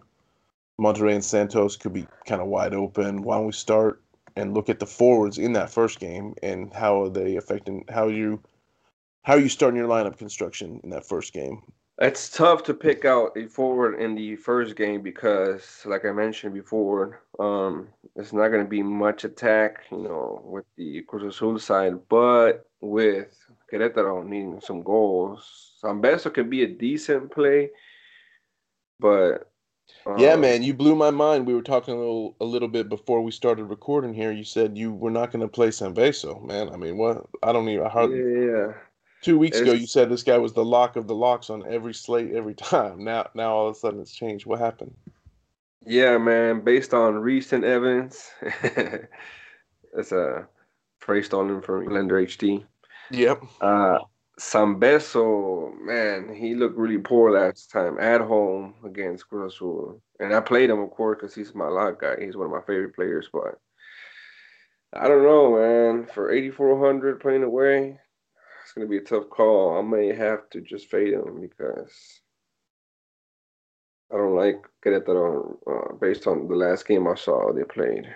Monterrey 0.79 1.13
and 1.13 1.25
Santos 1.25 1.75
could 1.75 1.93
be 1.93 2.07
kind 2.25 2.41
of 2.41 2.47
wide 2.47 2.73
open. 2.73 3.21
Why 3.21 3.37
don't 3.37 3.47
we 3.47 3.51
start 3.51 4.01
and 4.37 4.53
look 4.53 4.69
at 4.69 4.79
the 4.79 4.85
forwards 4.85 5.37
in 5.37 5.53
that 5.53 5.69
first 5.69 5.99
game 5.99 6.35
and 6.43 6.73
how 6.73 7.01
are 7.03 7.09
they 7.09 7.35
affecting 7.35 7.83
how 7.89 8.07
you 8.07 8.41
how 9.23 9.33
are 9.33 9.39
you 9.39 9.49
starting 9.49 9.77
your 9.77 9.89
lineup 9.89 10.17
construction 10.17 10.79
in 10.83 10.89
that 10.91 11.05
first 11.05 11.33
game? 11.33 11.61
It's 11.99 12.29
tough 12.29 12.63
to 12.63 12.73
pick 12.73 13.05
out 13.05 13.35
a 13.35 13.47
forward 13.47 13.99
in 13.99 14.13
the 14.13 14.35
first 14.35 14.75
game 14.75 15.01
because, 15.01 15.81
like 15.83 16.05
I 16.05 16.11
mentioned 16.11 16.53
before, 16.53 17.23
um, 17.39 17.87
it's 18.15 18.31
not 18.31 18.49
going 18.49 18.63
to 18.63 18.69
be 18.69 18.83
much 18.83 19.23
attack, 19.23 19.85
you 19.91 19.97
know, 19.97 20.41
with 20.45 20.65
the 20.77 21.01
Cruz 21.07 21.23
Azul 21.23 21.57
side, 21.57 21.95
but 22.07 22.69
with 22.81 23.35
Querétaro 23.69 24.23
needing 24.23 24.61
some 24.61 24.83
goals, 24.83 25.73
Sanvezzo 25.83 26.31
can 26.31 26.49
be 26.49 26.63
a 26.63 26.67
decent 26.67 27.31
play, 27.31 27.71
but 28.99 29.51
Yeah, 30.17 30.33
um, 30.33 30.41
man, 30.41 30.63
you 30.63 30.73
blew 30.73 30.95
my 30.95 31.11
mind. 31.11 31.45
We 31.45 31.53
were 31.53 31.61
talking 31.61 31.93
a 31.93 31.97
little 31.97 32.35
a 32.39 32.45
little 32.45 32.67
bit 32.67 32.87
before 32.87 33.21
we 33.21 33.31
started 33.31 33.65
recording 33.65 34.13
here. 34.13 34.31
You 34.31 34.43
said 34.43 34.77
you 34.77 34.93
were 34.93 35.11
not 35.11 35.31
going 35.31 35.41
to 35.41 35.47
play 35.47 35.67
Sanvezzo, 35.67 36.41
man. 36.45 36.69
I 36.69 36.77
mean, 36.77 36.97
what? 36.97 37.25
I 37.43 37.51
don't 37.51 37.67
even. 37.67 37.85
I 37.85 37.89
hardly, 37.89 38.19
yeah, 38.19 38.51
yeah. 38.51 38.73
Two 39.21 39.37
weeks 39.37 39.59
ago, 39.59 39.73
you 39.73 39.87
said 39.87 40.09
this 40.09 40.23
guy 40.23 40.37
was 40.37 40.53
the 40.53 40.63
lock 40.63 40.95
of 40.95 41.07
the 41.07 41.15
locks 41.15 41.49
on 41.49 41.65
every 41.67 41.93
slate 41.93 42.33
every 42.33 42.53
time. 42.55 43.03
Now, 43.03 43.27
now 43.33 43.53
all 43.53 43.67
of 43.67 43.75
a 43.75 43.79
sudden 43.79 43.99
it's 43.99 44.13
changed. 44.13 44.45
What 44.45 44.59
happened? 44.59 44.93
yeah, 45.85 46.17
man. 46.17 46.61
Based 46.61 46.93
on 46.93 47.15
recent 47.15 47.63
evidence, 47.63 48.29
it's 48.41 50.11
a 50.11 50.47
phrase 50.99 51.25
stolen 51.25 51.61
from 51.61 51.85
Blender 51.85 52.23
HD. 52.23 52.63
Yep. 53.11 53.43
Uh, 53.61 53.99
Sanvezzo, 54.39 55.73
man, 55.81 56.33
he 56.33 56.53
looked 56.53 56.77
really 56.77 56.99
poor 56.99 57.31
last 57.31 57.71
time 57.71 57.99
at 57.99 58.21
home 58.21 58.75
against 58.85 59.27
Cruz 59.27 59.59
And 60.19 60.33
I 60.33 60.41
played 60.41 60.69
him, 60.69 60.79
of 60.79 60.91
course, 60.91 61.17
because 61.19 61.33
he's 61.33 61.55
my 61.55 61.67
lock 61.67 62.01
guy. 62.01 62.23
He's 62.23 62.37
one 62.37 62.45
of 62.45 62.51
my 62.51 62.61
favorite 62.61 62.95
players. 62.95 63.29
But 63.33 63.59
I 64.93 65.07
don't 65.07 65.23
know, 65.23 65.55
man. 65.57 66.05
For 66.13 66.31
8,400 66.31 67.19
playing 67.19 67.43
away, 67.43 67.99
it's 68.63 68.73
going 68.73 68.85
to 68.85 68.91
be 68.91 68.97
a 68.97 69.01
tough 69.01 69.27
call. 69.29 69.77
I 69.77 69.81
may 69.81 70.13
have 70.13 70.47
to 70.51 70.61
just 70.61 70.91
fade 70.91 71.13
him 71.13 71.41
because 71.41 72.21
I 74.13 74.17
don't 74.17 74.35
like 74.35 74.63
Querétaro 74.85 75.57
uh, 75.67 75.93
based 75.95 76.27
on 76.27 76.47
the 76.47 76.55
last 76.55 76.87
game 76.87 77.07
I 77.07 77.15
saw 77.15 77.51
they 77.51 77.63
played. 77.63 78.07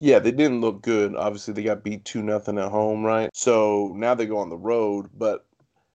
Yeah, 0.00 0.18
they 0.18 0.30
didn't 0.30 0.60
look 0.60 0.82
good. 0.82 1.16
Obviously, 1.16 1.54
they 1.54 1.62
got 1.62 1.82
beat 1.82 2.04
two 2.04 2.22
nothing 2.22 2.58
at 2.58 2.70
home, 2.70 3.04
right? 3.04 3.30
So 3.32 3.92
now 3.96 4.14
they 4.14 4.26
go 4.26 4.38
on 4.38 4.50
the 4.50 4.56
road, 4.56 5.08
but 5.16 5.46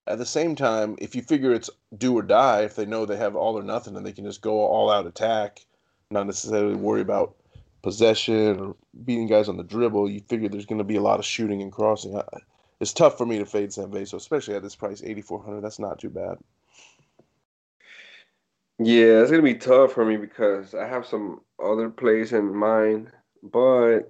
at 0.07 0.17
the 0.17 0.25
same 0.25 0.55
time, 0.55 0.95
if 0.99 1.15
you 1.15 1.21
figure 1.21 1.53
it's 1.53 1.69
do 1.97 2.17
or 2.17 2.23
die, 2.23 2.61
if 2.61 2.75
they 2.75 2.85
know 2.85 3.05
they 3.05 3.17
have 3.17 3.35
all 3.35 3.57
or 3.57 3.63
nothing 3.63 3.95
and 3.95 4.05
they 4.05 4.11
can 4.11 4.25
just 4.25 4.41
go 4.41 4.59
all 4.59 4.89
out 4.89 5.05
attack, 5.05 5.65
not 6.09 6.25
necessarily 6.25 6.75
worry 6.75 7.01
about 7.01 7.35
possession 7.83 8.59
or 8.59 8.75
beating 9.05 9.27
guys 9.27 9.47
on 9.47 9.57
the 9.57 9.63
dribble, 9.63 10.09
you 10.09 10.21
figure 10.21 10.49
there's 10.49 10.65
going 10.65 10.79
to 10.79 10.83
be 10.83 10.95
a 10.95 11.01
lot 11.01 11.19
of 11.19 11.25
shooting 11.25 11.61
and 11.61 11.71
crossing. 11.71 12.19
It's 12.79 12.93
tough 12.93 13.17
for 13.17 13.27
me 13.27 13.37
to 13.37 13.45
fade 13.45 13.69
Sanvezzo, 13.69 14.15
especially 14.15 14.55
at 14.55 14.63
this 14.63 14.75
price, 14.75 15.03
8400 15.03 15.61
That's 15.61 15.77
not 15.79 15.99
too 15.99 16.09
bad. 16.09 16.37
Yeah, 18.79 19.21
it's 19.21 19.29
gonna 19.29 19.43
be 19.43 19.53
tough 19.53 19.93
for 19.93 20.03
me 20.03 20.17
because 20.17 20.73
I 20.73 20.87
have 20.87 21.05
some 21.05 21.41
other 21.63 21.87
plays 21.91 22.33
in 22.33 22.55
mind, 22.55 23.11
but 23.43 24.01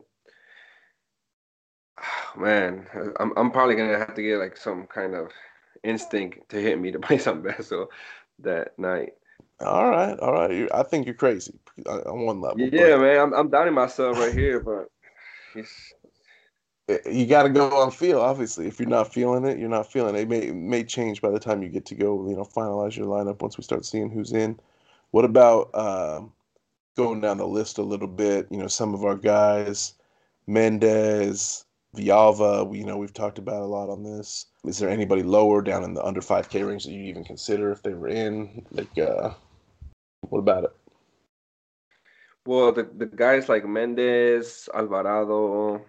man, 2.38 2.88
I'm 3.20 3.34
I'm 3.38 3.52
probably 3.52 3.76
gonna 3.76 3.98
have 3.98 4.16
to 4.16 4.22
get 4.22 4.38
like 4.38 4.58
some 4.58 4.88
kind 4.88 5.16
of 5.16 5.32
instinct 5.84 6.50
to 6.50 6.62
hit 6.62 6.80
me 6.80 6.92
to 6.92 7.00
play 7.08 7.18
some 7.18 7.44
Beso 7.44 7.88
that 8.40 8.78
night. 8.78 9.14
All 9.60 9.90
right, 9.90 10.18
all 10.20 10.34
right. 10.34 10.52
You- 10.52 10.70
I 10.74 10.84
think 10.84 11.06
you're 11.06 11.16
crazy 11.16 11.60
uh, 11.86 12.00
on 12.02 12.26
one 12.26 12.42
level. 12.42 12.68
Yeah, 12.72 12.98
man, 12.98 13.20
I'm 13.20 13.34
I'm 13.34 13.50
doubting 13.50 13.74
myself 13.74 14.18
right 14.18 14.34
here, 14.34 14.60
but 14.60 14.90
it's, 15.56 15.94
you 17.06 17.26
got 17.26 17.44
to 17.44 17.50
go 17.50 17.70
on 17.80 17.92
feel. 17.92 18.20
Obviously, 18.20 18.68
if 18.68 18.80
you're 18.80 18.90
not 18.90 19.14
feeling 19.14 19.46
it, 19.46 19.60
you're 19.60 19.70
not 19.70 19.92
feeling 19.92 20.16
it. 20.16 20.22
It 20.22 20.30
may 20.30 20.40
it 20.48 20.56
may 20.56 20.84
change 20.84 21.22
by 21.22 21.30
the 21.30 21.40
time 21.40 21.64
you 21.64 21.70
get 21.70 21.86
to 21.88 21.96
go. 21.96 22.28
You 22.28 22.36
know, 22.36 22.44
finalize 22.44 22.96
your 22.98 23.08
lineup 23.08 23.42
once 23.42 23.58
we 23.58 23.64
start 23.64 23.86
seeing 23.86 24.10
who's 24.10 24.34
in. 24.34 24.60
What 25.12 25.26
about 25.26 25.74
um, 25.76 26.34
going 27.04 27.22
down 27.22 27.38
the 27.38 27.48
list 27.48 27.78
a 27.78 27.84
little 27.84 28.08
bit? 28.08 28.48
You 28.50 28.58
know, 28.58 28.68
some 28.68 28.94
of 28.94 29.04
our 29.04 29.16
guys, 29.16 29.94
Mendez, 30.48 31.66
Villalba. 31.96 32.68
We, 32.68 32.80
you 32.80 32.86
know, 32.86 32.98
we've 32.98 33.14
talked 33.14 33.38
about 33.38 33.62
a 33.62 33.66
lot 33.66 33.90
on 33.90 34.04
this. 34.04 34.48
Is 34.66 34.80
there 34.80 34.90
anybody 34.90 35.24
lower 35.24 35.62
down 35.62 35.84
in 35.84 35.94
the 35.94 36.04
under 36.04 36.22
5K 36.22 36.68
range 36.68 36.86
that 36.86 36.92
you 36.92 37.04
even 37.04 37.24
consider 37.24 37.72
if 37.72 37.82
they 37.84 37.94
were 37.94 38.08
in? 38.08 38.66
Like, 38.72 38.98
uh, 38.98 39.32
what 40.22 40.40
about 40.40 40.66
it? 40.66 40.72
well, 42.46 42.72
the 42.72 42.90
the 42.98 43.06
guys 43.06 43.50
like 43.50 43.66
Mendez, 43.66 44.68
Alvarado, 44.74 45.86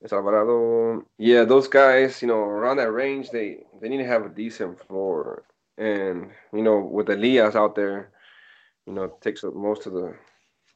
it's 0.00 0.12
Alvarado. 0.12 1.06
Yeah, 1.18 1.44
those 1.44 1.68
guys, 1.68 2.20
you 2.22 2.28
know, 2.28 2.40
around 2.40 2.76
that 2.78 2.92
range, 2.92 3.30
they 3.30 3.64
they 3.80 3.88
need 3.88 3.98
to 3.98 4.06
have 4.06 4.26
a 4.26 4.28
decent 4.28 4.80
floor. 4.86 5.44
And 5.78 6.30
you 6.52 6.62
know, 6.62 6.78
with 6.80 7.08
Elias 7.08 7.56
out 7.56 7.74
there, 7.74 8.12
you 8.86 8.92
know, 8.92 9.16
takes 9.20 9.44
up 9.44 9.54
most 9.54 9.86
of 9.86 9.92
the 9.92 10.14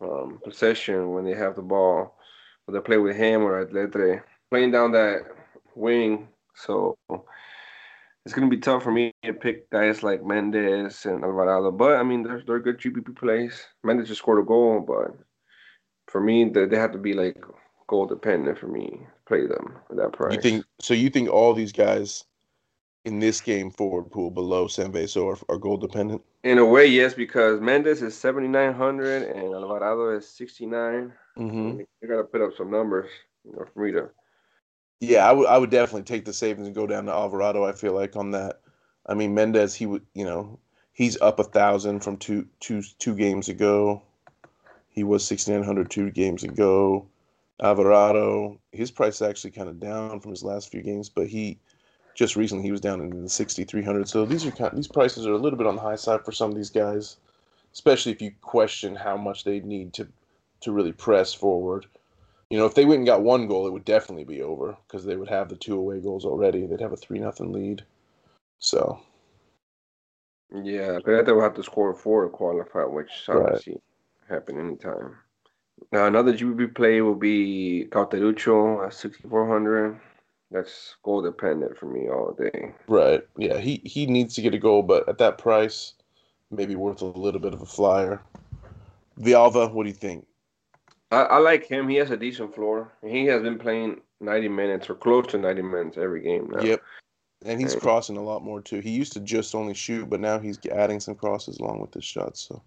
um, 0.00 0.40
possession 0.44 1.12
when 1.12 1.25
they 1.25 1.34
have 1.34 1.56
the 1.56 1.62
ball. 1.62 2.16
When 2.64 2.75
they 2.75 2.80
play 2.80 2.98
with 2.98 3.16
him 3.16 3.42
or 3.42 3.64
Aldrete, 3.64 4.22
playing 4.50 4.72
down 4.72 4.92
that 4.92 5.22
wing. 5.75 6.28
So 6.54 6.96
it's 8.25 8.34
gonna 8.34 8.48
be 8.48 8.58
tough 8.58 8.82
for 8.82 8.90
me 8.90 9.12
to 9.22 9.32
pick 9.32 9.70
guys 9.70 10.02
like 10.02 10.25
Mendez 10.25 11.06
and 11.06 11.22
Alvarado. 11.22 11.70
But 11.70 11.96
I 11.96 12.02
mean, 12.02 12.22
they're 12.22 12.42
they're 12.44 12.58
good 12.58 12.78
GPP 12.78 13.16
plays. 13.16 13.62
Mendez 13.84 14.08
just 14.08 14.20
scored 14.20 14.40
a 14.40 14.44
goal, 14.44 14.80
but 14.80 15.16
for 16.08 16.20
me, 16.20 16.48
they, 16.48 16.66
they 16.66 16.76
have 16.76 16.92
to 16.92 16.98
be 16.98 17.12
like 17.12 17.36
goal 17.88 18.06
dependent 18.06 18.58
for 18.58 18.66
me 18.66 18.88
to 18.88 19.06
play 19.28 19.46
them 19.46 19.78
at 19.90 19.96
that 19.96 20.12
price. 20.12 20.34
You 20.34 20.40
think 20.40 20.64
so? 20.80 20.94
You 20.94 21.08
think 21.08 21.28
all 21.28 21.54
these 21.54 21.72
guys 21.72 22.25
in 23.06 23.20
this 23.20 23.40
game 23.40 23.70
forward 23.70 24.10
pool 24.10 24.30
below 24.32 24.66
Sanvezzo 24.66 25.32
are, 25.32 25.54
are 25.54 25.58
goal 25.58 25.76
dependent? 25.76 26.22
In 26.42 26.58
a 26.58 26.64
way, 26.64 26.86
yes, 26.86 27.14
because 27.14 27.60
Mendes 27.60 28.02
is 28.02 28.16
seventy 28.16 28.48
nine 28.48 28.75
hundred 28.75 29.22
and 29.22 29.54
Alvarado 29.54 30.14
is 30.16 30.28
sixty 30.28 30.66
nine. 30.66 31.12
Mm-hmm. 31.38 31.80
You 32.02 32.08
got 32.08 32.16
to 32.16 32.25
put 32.25 32.42
up 32.42 32.50
some 32.58 32.70
numbers, 32.70 33.08
you 33.44 33.52
know, 33.52 33.64
for 33.72 33.84
me 33.84 33.92
to. 33.92 34.10
Yeah, 35.00 35.28
I 35.28 35.32
would 35.32 35.46
I 35.46 35.56
would 35.56 35.70
definitely 35.70 36.02
take 36.02 36.25
the 36.25 36.32
savings 36.32 36.66
and 36.66 36.75
go 36.75 36.86
down 36.86 37.06
to 37.06 37.12
Alvarado. 37.12 37.64
I 37.64 37.72
feel 37.72 37.94
like 37.94 38.16
on 38.16 38.32
that. 38.32 38.60
I 39.06 39.14
mean 39.14 39.34
Mendez, 39.34 39.75
he 39.75 39.86
would 39.86 40.04
you 40.14 40.25
know 40.25 40.58
he's 40.92 41.20
up 41.20 41.38
a 41.38 41.44
thousand 41.44 42.00
from 42.00 42.16
two 42.16 42.46
two 42.58 42.82
two 42.98 43.14
games 43.14 43.48
ago. 43.48 44.02
He 44.88 45.04
was 45.04 45.25
sixty 45.25 45.52
nine 45.52 45.62
hundred 45.62 45.90
two 45.90 46.10
games 46.10 46.42
ago. 46.42 47.06
Alvarado, 47.62 48.58
his 48.72 48.90
price 48.90 49.16
is 49.16 49.22
actually 49.22 49.52
kind 49.52 49.68
of 49.68 49.80
down 49.80 50.20
from 50.20 50.32
his 50.32 50.42
last 50.42 50.70
few 50.70 50.82
games, 50.82 51.08
but 51.08 51.26
he 51.26 51.58
just 52.16 52.35
recently 52.35 52.64
he 52.64 52.73
was 52.73 52.80
down 52.80 53.00
in 53.00 53.23
the 53.23 53.28
sixty 53.28 53.62
three 53.64 53.82
hundred. 53.85 54.08
So 54.08 54.25
these 54.25 54.44
are 54.46 54.50
kind 54.50 54.76
these 54.76 54.88
prices 54.88 55.26
are 55.26 55.32
a 55.32 55.38
little 55.38 55.58
bit 55.58 55.66
on 55.68 55.76
the 55.76 55.82
high 55.82 55.96
side 55.96 56.25
for 56.25 56.32
some 56.32 56.50
of 56.50 56.56
these 56.56 56.70
guys, 56.70 57.18
especially 57.73 58.12
if 58.12 58.23
you 58.23 58.32
question 58.40 58.96
how 58.96 59.16
much 59.16 59.44
they 59.44 59.61
need 59.61 59.92
to 59.94 60.08
to 60.62 60.73
really 60.73 60.92
press 60.92 61.35
forward. 61.35 61.87
You 62.50 62.58
know, 62.58 62.66
if 62.66 62.75
they 62.75 62.85
went 62.87 62.99
and 63.00 63.06
got 63.06 63.23
one 63.23 63.46
goal, 63.49 63.66
it 63.66 63.73
would 63.73 63.85
definitely 63.85 64.25
be 64.25 64.42
over 64.42 64.76
because 64.87 65.04
they 65.04 65.16
would 65.16 65.28
have 65.28 65.49
the 65.49 65.56
two 65.56 65.76
away 65.78 66.00
goals 66.00 66.25
already. 66.25 66.66
They'd 66.66 66.80
have 66.80 66.92
a 66.92 66.96
three 66.96 67.18
nothing 67.18 67.52
lead. 67.52 67.85
So 68.58 69.00
Yeah, 70.52 71.00
but 71.04 71.26
they 71.26 71.32
will 71.32 71.42
have 71.42 71.54
to 71.54 71.62
score 71.62 71.94
four 71.94 72.25
to 72.25 72.30
qualify, 72.30 72.85
which 72.85 73.28
Right. 73.28 73.38
obviously 73.46 73.80
happen 74.28 74.58
anytime. 74.58 75.18
Now 75.92 76.06
another 76.06 76.32
GPP 76.32 76.75
play 76.75 77.00
will 77.02 77.14
be 77.16 77.87
Cauteruccio 77.90 78.87
at 78.87 78.94
sixty 78.94 79.28
four 79.28 79.46
hundred. 79.46 80.00
That's 80.50 80.94
goal 81.02 81.22
dependent 81.22 81.76
for 81.76 81.86
me 81.86 82.08
all 82.08 82.32
day. 82.32 82.72
right, 82.86 83.26
yeah, 83.36 83.58
he 83.58 83.80
he 83.84 84.06
needs 84.06 84.34
to 84.34 84.42
get 84.42 84.54
a 84.54 84.58
goal, 84.58 84.82
but 84.82 85.08
at 85.08 85.18
that 85.18 85.38
price, 85.38 85.94
maybe 86.50 86.76
worth 86.76 87.02
a 87.02 87.06
little 87.06 87.40
bit 87.40 87.52
of 87.52 87.62
a 87.62 87.66
flyer. 87.66 88.22
Villalba, 89.18 89.72
what 89.72 89.84
do 89.84 89.88
you 89.88 89.94
think? 89.94 90.26
I, 91.10 91.22
I 91.22 91.38
like 91.38 91.66
him. 91.66 91.88
He 91.88 91.96
has 91.96 92.10
a 92.10 92.16
decent 92.16 92.54
floor. 92.54 92.92
He 93.04 93.26
has 93.26 93.42
been 93.42 93.58
playing 93.58 94.00
ninety 94.20 94.48
minutes 94.48 94.88
or 94.88 94.94
close 94.94 95.26
to 95.28 95.38
ninety 95.38 95.62
minutes 95.62 95.98
every 95.98 96.22
game 96.22 96.48
now. 96.50 96.62
Yep, 96.62 96.82
and 97.44 97.60
he's 97.60 97.74
crossing 97.74 98.16
a 98.16 98.22
lot 98.22 98.44
more 98.44 98.60
too. 98.60 98.80
He 98.80 98.90
used 98.90 99.12
to 99.14 99.20
just 99.20 99.54
only 99.54 99.74
shoot, 99.74 100.08
but 100.08 100.20
now 100.20 100.38
he's 100.38 100.58
adding 100.66 101.00
some 101.00 101.14
crosses 101.14 101.58
along 101.58 101.80
with 101.80 101.92
his 101.92 102.04
shots. 102.04 102.40
So 102.40 102.62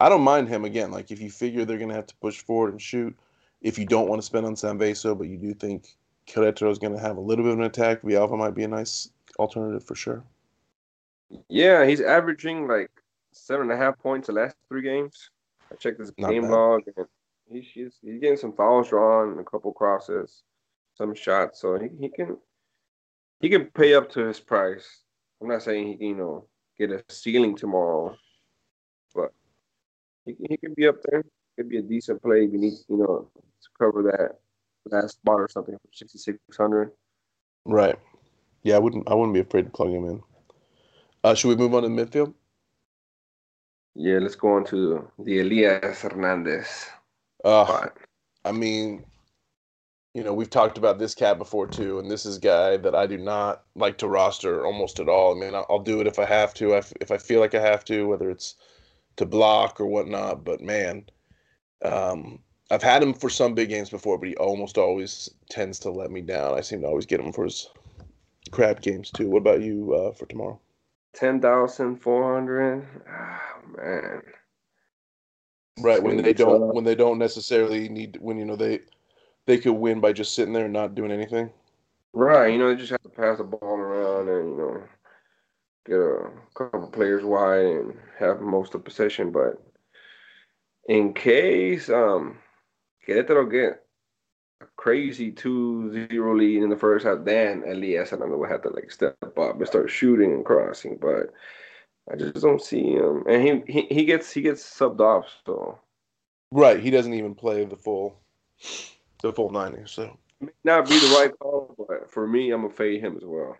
I 0.00 0.08
don't 0.08 0.22
mind 0.22 0.48
him 0.48 0.64
again. 0.64 0.90
Like 0.90 1.10
if 1.10 1.20
you 1.20 1.30
figure 1.30 1.64
they're 1.64 1.78
gonna 1.78 1.94
have 1.94 2.06
to 2.06 2.16
push 2.16 2.42
forward 2.42 2.72
and 2.72 2.80
shoot, 2.80 3.16
if 3.60 3.78
you 3.78 3.86
don't 3.86 4.08
want 4.08 4.20
to 4.20 4.26
spend 4.26 4.46
on 4.46 4.54
Sanvezzo, 4.54 5.16
but 5.16 5.28
you 5.28 5.36
do 5.36 5.54
think 5.54 5.96
Querétaro 6.26 6.70
is 6.70 6.78
gonna 6.78 6.98
have 7.00 7.16
a 7.16 7.20
little 7.20 7.44
bit 7.44 7.52
of 7.52 7.58
an 7.58 7.64
attack, 7.64 8.02
Villalba 8.02 8.36
might 8.36 8.54
be 8.54 8.64
a 8.64 8.68
nice 8.68 9.10
alternative 9.38 9.84
for 9.84 9.94
sure. 9.94 10.24
Yeah, 11.48 11.84
he's 11.86 12.00
averaging 12.00 12.66
like 12.68 12.90
seven 13.32 13.70
and 13.70 13.72
a 13.72 13.76
half 13.76 13.98
points 13.98 14.26
the 14.26 14.32
last 14.32 14.56
three 14.68 14.82
games. 14.82 15.30
I 15.70 15.74
checked 15.76 15.98
his 16.00 16.12
Not 16.18 16.30
game 16.30 16.42
bad. 16.42 16.50
log, 16.52 16.82
and 16.96 17.06
he's, 17.48 17.64
he's 17.72 17.98
he's 18.02 18.20
getting 18.20 18.36
some 18.36 18.52
fouls 18.52 18.88
drawn, 18.90 19.38
a 19.38 19.44
couple 19.44 19.72
crosses, 19.72 20.42
some 20.94 21.14
shots. 21.14 21.60
So 21.60 21.78
he, 21.78 21.88
he 21.98 22.08
can 22.08 22.36
he 23.40 23.48
can 23.48 23.66
pay 23.66 23.94
up 23.94 24.10
to 24.12 24.20
his 24.26 24.40
price. 24.40 25.02
I'm 25.40 25.48
not 25.48 25.62
saying 25.62 25.86
he 25.88 25.96
can, 25.96 26.06
you 26.06 26.14
know, 26.14 26.46
get 26.78 26.90
a 26.90 27.02
ceiling 27.08 27.56
tomorrow, 27.56 28.16
but 29.14 29.32
he 30.24 30.34
can- 30.34 30.46
he 30.48 30.56
can 30.56 30.74
be 30.74 30.86
up 30.88 30.96
there. 31.04 31.24
Could 31.56 31.68
be 31.68 31.78
a 31.78 31.82
decent 31.82 32.22
play 32.22 32.44
if 32.44 32.52
you 32.52 32.58
need, 32.58 32.74
you 32.88 32.96
know, 32.98 33.28
to 33.34 33.68
cover 33.78 34.02
that 34.04 34.38
last 34.90 35.14
spot 35.18 35.40
or 35.40 35.48
something 35.48 35.76
for 35.76 35.88
6600. 35.92 36.92
Right. 37.66 37.98
Yeah, 38.62 38.76
I 38.76 38.78
wouldn't. 38.78 39.08
I 39.10 39.14
wouldn't 39.14 39.34
be 39.34 39.40
afraid 39.40 39.64
to 39.66 39.70
plug 39.70 39.90
him 39.90 40.04
in. 40.08 40.22
Uh, 41.24 41.34
should 41.34 41.48
we 41.48 41.56
move 41.56 41.74
on 41.74 41.82
to 41.82 41.88
midfield? 41.88 42.34
Yeah, 43.96 44.18
let's 44.18 44.36
go 44.36 44.54
on 44.54 44.64
to 44.66 45.10
the 45.18 45.40
Elias 45.40 46.02
Hernandez 46.02 46.86
Uh, 47.44 47.64
spot. 47.64 47.98
I 48.44 48.52
mean, 48.52 49.06
you 50.14 50.24
know, 50.24 50.32
we've 50.32 50.50
talked 50.50 50.78
about 50.78 50.98
this 50.98 51.14
cat 51.14 51.38
before 51.38 51.66
too, 51.66 51.98
and 51.98 52.10
this 52.10 52.24
is 52.24 52.38
a 52.38 52.40
guy 52.40 52.76
that 52.78 52.94
I 52.94 53.06
do 53.06 53.18
not 53.18 53.64
like 53.74 53.98
to 53.98 54.08
roster 54.08 54.64
almost 54.64 54.98
at 54.98 55.08
all. 55.08 55.36
I 55.36 55.38
mean, 55.40 55.54
I'll 55.54 55.66
I'll 55.68 55.78
do 55.82 56.00
it 56.00 56.06
if 56.06 56.18
I 56.18 56.24
have 56.24 56.54
to, 56.54 56.74
if 56.76 56.92
if 57.00 57.10
I 57.10 57.18
feel 57.18 57.40
like 57.40 57.54
I 57.54 57.60
have 57.60 57.84
to, 57.86 58.06
whether 58.08 58.30
it's 58.30 58.54
to 59.16 59.26
block 59.26 59.80
or 59.80 59.86
whatnot. 59.86 60.44
But 60.44 60.60
man, 60.62 61.06
um, 61.84 62.40
I've 62.70 62.82
had 62.82 63.02
him 63.02 63.14
for 63.14 63.30
some 63.30 63.54
big 63.54 63.68
games 63.68 63.90
before, 63.90 64.18
but 64.18 64.28
he 64.28 64.36
almost 64.36 64.76
always 64.76 65.30
tends 65.48 65.78
to 65.80 65.90
let 65.90 66.10
me 66.10 66.20
down. 66.20 66.58
I 66.58 66.60
seem 66.60 66.80
to 66.80 66.88
always 66.88 67.06
get 67.06 67.20
him 67.20 67.32
for 67.32 67.44
his 67.44 67.70
crap 68.50 68.80
games 68.80 69.10
too. 69.10 69.28
What 69.28 69.38
about 69.38 69.62
you 69.62 69.94
uh, 69.94 70.12
for 70.12 70.26
tomorrow? 70.26 70.58
Ten 71.14 71.40
thousand 71.40 71.96
four 71.96 72.34
hundred. 72.34 72.86
Ah, 73.08 73.42
man. 73.76 74.22
Right 75.80 76.02
when 76.02 76.16
they 76.16 76.32
don't 76.32 76.74
when 76.74 76.84
they 76.84 76.94
don't 76.94 77.18
necessarily 77.18 77.88
need 77.88 78.18
when 78.20 78.38
you 78.38 78.44
know 78.44 78.56
they 78.56 78.80
they 79.46 79.58
could 79.58 79.74
win 79.74 80.00
by 80.00 80.12
just 80.12 80.34
sitting 80.34 80.52
there 80.52 80.64
and 80.64 80.72
not 80.72 80.94
doing 80.94 81.12
anything. 81.12 81.50
Right, 82.12 82.52
you 82.52 82.58
know, 82.58 82.70
they 82.70 82.76
just 82.76 82.90
have 82.90 83.02
to 83.02 83.08
pass 83.10 83.38
the 83.38 83.44
ball 83.44 83.76
around 83.76 84.28
and 84.28 84.48
you 84.50 84.56
know 84.56 84.82
get 85.86 85.98
a 85.98 86.30
couple 86.54 86.88
players 86.88 87.24
wide 87.24 87.64
and 87.64 87.94
have 88.18 88.40
most 88.40 88.74
of 88.74 88.82
the 88.82 88.90
possession. 88.90 89.30
But 89.30 89.62
in 90.88 91.12
case 91.12 91.88
um 91.88 92.38
Querétaro 93.06 93.50
get 93.50 93.82
a 94.62 94.66
crazy 94.76 95.32
2-0 95.32 96.38
lead 96.38 96.62
in 96.62 96.70
the 96.70 96.76
first 96.76 97.06
half, 97.06 97.24
then 97.24 97.62
Elias 97.66 98.12
and 98.12 98.22
I 98.22 98.26
will 98.26 98.48
have 98.48 98.62
to 98.62 98.70
like 98.70 98.90
step 98.90 99.16
up 99.22 99.38
and 99.58 99.66
start 99.66 99.90
shooting 99.90 100.32
and 100.32 100.44
crossing. 100.44 100.98
But 101.00 101.32
I 102.10 102.16
just 102.16 102.42
don't 102.42 102.62
see 102.62 102.92
him, 102.92 103.24
and 103.28 103.64
he 103.66 103.72
he, 103.72 103.86
he 103.94 104.04
gets 104.04 104.32
he 104.32 104.42
gets 104.42 104.62
subbed 104.62 105.00
off. 105.00 105.26
So 105.44 105.78
Right, 106.52 106.80
he 106.80 106.90
doesn't 106.90 107.14
even 107.14 107.34
play 107.34 107.64
the 107.64 107.76
full 107.76 108.18
the 109.22 109.32
full 109.32 109.50
ninety. 109.50 109.82
So 109.86 110.16
may 110.40 110.48
not 110.64 110.88
be 110.88 110.98
the 110.98 111.08
right 111.08 111.32
call, 111.38 111.74
but 111.88 112.10
for 112.10 112.26
me, 112.26 112.50
I'm 112.50 112.62
gonna 112.62 112.72
fade 112.72 113.02
him 113.02 113.16
as 113.16 113.24
well. 113.24 113.56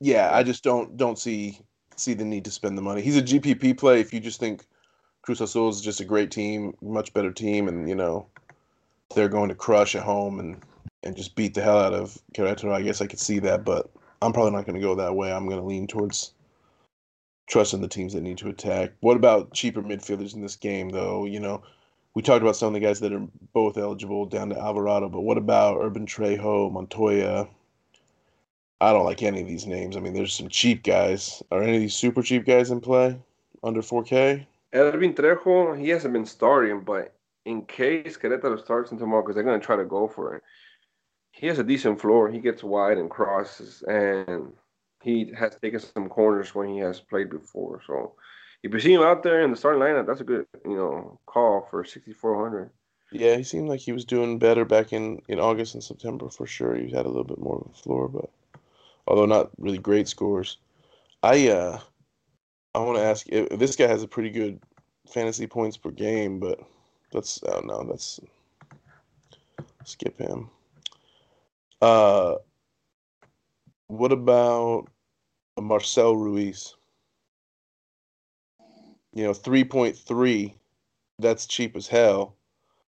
yeah, 0.00 0.30
I 0.32 0.42
just 0.42 0.64
don't 0.64 0.96
don't 0.96 1.18
see 1.18 1.58
see 1.96 2.14
the 2.14 2.24
need 2.24 2.44
to 2.46 2.50
spend 2.50 2.76
the 2.76 2.82
money. 2.82 3.02
He's 3.02 3.18
a 3.18 3.22
GPP 3.22 3.78
play. 3.78 4.00
If 4.00 4.12
you 4.12 4.20
just 4.20 4.40
think 4.40 4.64
Cruz 5.22 5.40
Azul 5.40 5.68
is 5.68 5.80
just 5.80 6.00
a 6.00 6.04
great 6.04 6.30
team, 6.30 6.74
much 6.82 7.12
better 7.12 7.32
team, 7.32 7.68
and 7.68 7.88
you 7.88 7.94
know 7.94 8.26
they're 9.14 9.28
going 9.28 9.48
to 9.48 9.54
crush 9.54 9.94
at 9.94 10.02
home 10.02 10.38
and 10.40 10.62
and 11.02 11.16
just 11.16 11.34
beat 11.34 11.54
the 11.54 11.62
hell 11.62 11.78
out 11.78 11.94
of 11.94 12.18
Querétaro, 12.34 12.72
I 12.72 12.82
guess 12.82 13.00
I 13.00 13.06
could 13.06 13.20
see 13.20 13.38
that, 13.40 13.64
but 13.64 13.90
I'm 14.22 14.32
probably 14.32 14.52
not 14.52 14.66
going 14.66 14.74
to 14.74 14.86
go 14.86 14.94
that 14.96 15.14
way. 15.14 15.32
I'm 15.32 15.46
going 15.46 15.60
to 15.60 15.66
lean 15.66 15.86
towards 15.86 16.32
trusting 17.48 17.80
the 17.80 17.88
teams 17.88 18.12
that 18.12 18.20
need 18.20 18.38
to 18.38 18.48
attack. 18.48 18.92
What 19.00 19.16
about 19.16 19.52
cheaper 19.52 19.82
midfielders 19.82 20.34
in 20.34 20.42
this 20.42 20.56
game, 20.56 20.90
though? 20.90 21.24
You 21.24 21.40
know, 21.40 21.62
we 22.14 22.22
talked 22.22 22.42
about 22.42 22.56
some 22.56 22.68
of 22.68 22.74
the 22.74 22.86
guys 22.86 23.00
that 23.00 23.12
are 23.12 23.26
both 23.52 23.78
eligible 23.78 24.26
down 24.26 24.50
to 24.50 24.58
Alvarado, 24.58 25.08
but 25.08 25.22
what 25.22 25.38
about 25.38 25.78
Urban 25.80 26.06
Trejo, 26.06 26.70
Montoya? 26.70 27.48
I 28.82 28.92
don't 28.92 29.04
like 29.04 29.22
any 29.22 29.42
of 29.42 29.46
these 29.46 29.66
names. 29.66 29.96
I 29.96 30.00
mean, 30.00 30.14
there's 30.14 30.34
some 30.34 30.48
cheap 30.48 30.82
guys. 30.82 31.42
Are 31.50 31.62
any 31.62 31.76
of 31.76 31.80
these 31.80 31.94
super 31.94 32.22
cheap 32.22 32.46
guys 32.46 32.70
in 32.70 32.80
play 32.80 33.18
under 33.62 33.82
4K? 33.82 34.46
Elvin 34.72 35.14
Trejo, 35.14 35.78
he 35.78 35.88
hasn't 35.88 36.12
been 36.12 36.26
starting, 36.26 36.80
but 36.80 37.14
in 37.44 37.62
case 37.62 38.16
Querétaro 38.16 38.62
starts 38.62 38.90
tomorrow, 38.90 39.22
because 39.22 39.34
they're 39.34 39.44
going 39.44 39.58
to 39.58 39.64
try 39.64 39.76
to 39.76 39.84
go 39.84 40.06
for 40.06 40.36
it, 40.36 40.42
he 41.32 41.46
has 41.46 41.58
a 41.58 41.64
decent 41.64 42.00
floor. 42.00 42.28
He 42.28 42.38
gets 42.38 42.62
wide 42.62 42.98
and 42.98 43.10
crosses, 43.10 43.82
and 43.82 44.52
he 45.02 45.32
has 45.36 45.56
taken 45.56 45.80
some 45.80 46.08
corners 46.08 46.54
when 46.54 46.68
he 46.68 46.78
has 46.78 47.00
played 47.00 47.30
before. 47.30 47.80
So 47.86 48.14
if 48.62 48.72
you 48.72 48.80
see 48.80 48.92
him 48.92 49.02
out 49.02 49.22
there 49.22 49.42
in 49.42 49.50
the 49.50 49.56
starting 49.56 49.82
lineup, 49.82 50.06
that's 50.06 50.20
a 50.20 50.24
good, 50.24 50.46
you 50.64 50.76
know, 50.76 51.18
call 51.26 51.66
for 51.70 51.84
6,400. 51.84 52.70
Yeah, 53.12 53.36
he 53.36 53.42
seemed 53.42 53.68
like 53.68 53.80
he 53.80 53.92
was 53.92 54.04
doing 54.04 54.38
better 54.38 54.64
back 54.64 54.92
in, 54.92 55.20
in 55.28 55.40
August 55.40 55.74
and 55.74 55.82
September 55.82 56.28
for 56.28 56.46
sure. 56.46 56.76
He 56.76 56.90
had 56.90 57.06
a 57.06 57.08
little 57.08 57.24
bit 57.24 57.38
more 57.38 57.56
of 57.56 57.70
a 57.72 57.82
floor, 57.82 58.08
but 58.08 58.30
although 59.06 59.26
not 59.26 59.50
really 59.58 59.78
great 59.78 60.06
scores. 60.06 60.58
I 61.22 61.48
uh 61.48 61.80
I 62.74 62.78
want 62.78 62.98
to 62.98 63.04
ask 63.04 63.26
this 63.26 63.76
guy 63.76 63.86
has 63.86 64.02
a 64.02 64.08
pretty 64.08 64.30
good 64.30 64.60
fantasy 65.08 65.46
points 65.46 65.76
per 65.76 65.90
game, 65.90 66.38
but 66.38 66.60
that's 67.12 67.40
oh 67.46 67.60
no, 67.64 67.84
that's 67.84 68.20
skip 69.84 70.18
him. 70.18 70.48
Uh 71.82 72.36
what 73.88 74.12
about 74.12 74.86
Marcel 75.60 76.16
Ruiz? 76.16 76.76
You 79.12 79.24
know, 79.24 79.32
3.3, 79.32 80.54
that's 81.18 81.46
cheap 81.46 81.74
as 81.76 81.88
hell. 81.88 82.36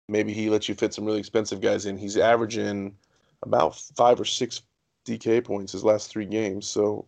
Maybe 0.09 0.33
he 0.33 0.51
lets 0.51 0.69
you 0.69 0.75
fit 0.75 0.93
some 0.93 1.05
really 1.05 1.21
expensive 1.21 1.61
guys 1.61 1.87
in. 1.87 1.97
He's 1.97 2.17
averaging 2.17 2.97
about 3.45 3.77
five 3.97 4.21
or 4.21 4.25
six 4.25 4.63
DK 5.07 5.45
points 5.45 5.71
his 5.71 5.85
last 5.85 6.11
three 6.11 6.27
games, 6.27 6.67
so 6.67 7.07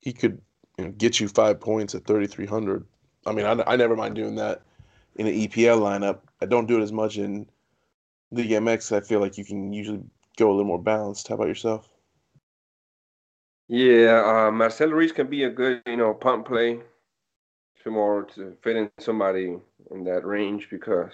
he 0.00 0.12
could 0.12 0.40
you 0.78 0.84
know, 0.84 0.90
get 0.92 1.20
you 1.20 1.28
five 1.28 1.60
points 1.60 1.94
at 1.94 2.06
3,300. 2.06 2.84
I 3.26 3.32
mean, 3.32 3.46
I, 3.46 3.62
I 3.66 3.76
never 3.76 3.96
mind 3.96 4.14
doing 4.14 4.34
that 4.36 4.62
in 5.16 5.26
an 5.26 5.34
EPL 5.34 5.80
lineup. 5.80 6.20
I 6.40 6.46
don't 6.46 6.66
do 6.66 6.78
it 6.78 6.82
as 6.82 6.92
much 6.92 7.18
in 7.18 7.48
League 8.30 8.50
MX. 8.50 8.94
I 8.96 9.00
feel 9.00 9.20
like 9.20 9.38
you 9.38 9.44
can 9.44 9.72
usually 9.72 10.02
go 10.36 10.48
a 10.48 10.52
little 10.52 10.66
more 10.66 10.82
balanced. 10.82 11.28
How 11.28 11.36
about 11.36 11.48
yourself? 11.48 11.88
Yeah, 13.68 14.22
uh, 14.24 14.50
Marcel 14.52 14.90
Ruiz 14.90 15.12
can 15.12 15.28
be 15.28 15.44
a 15.44 15.50
good, 15.50 15.82
you 15.86 15.96
know, 15.96 16.14
punt 16.14 16.44
play 16.46 16.78
tomorrow 17.82 18.22
to 18.34 18.56
fit 18.62 18.76
in 18.76 18.90
somebody 18.98 19.56
in 19.90 20.04
that 20.04 20.24
range 20.24 20.68
because 20.70 21.10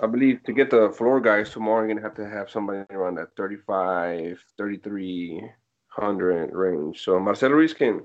I 0.00 0.06
believe 0.06 0.44
to 0.44 0.52
get 0.52 0.70
the 0.70 0.90
floor 0.90 1.20
guys 1.20 1.50
tomorrow, 1.50 1.78
you're 1.80 1.88
going 1.88 1.96
to 1.96 2.02
have 2.02 2.14
to 2.16 2.28
have 2.28 2.50
somebody 2.50 2.84
around 2.90 3.16
that 3.16 3.34
35, 3.36 4.44
3300 4.56 6.52
range. 6.52 7.02
So 7.02 7.18
Marcel 7.18 7.50
Ruiz 7.50 7.74
can 7.74 8.04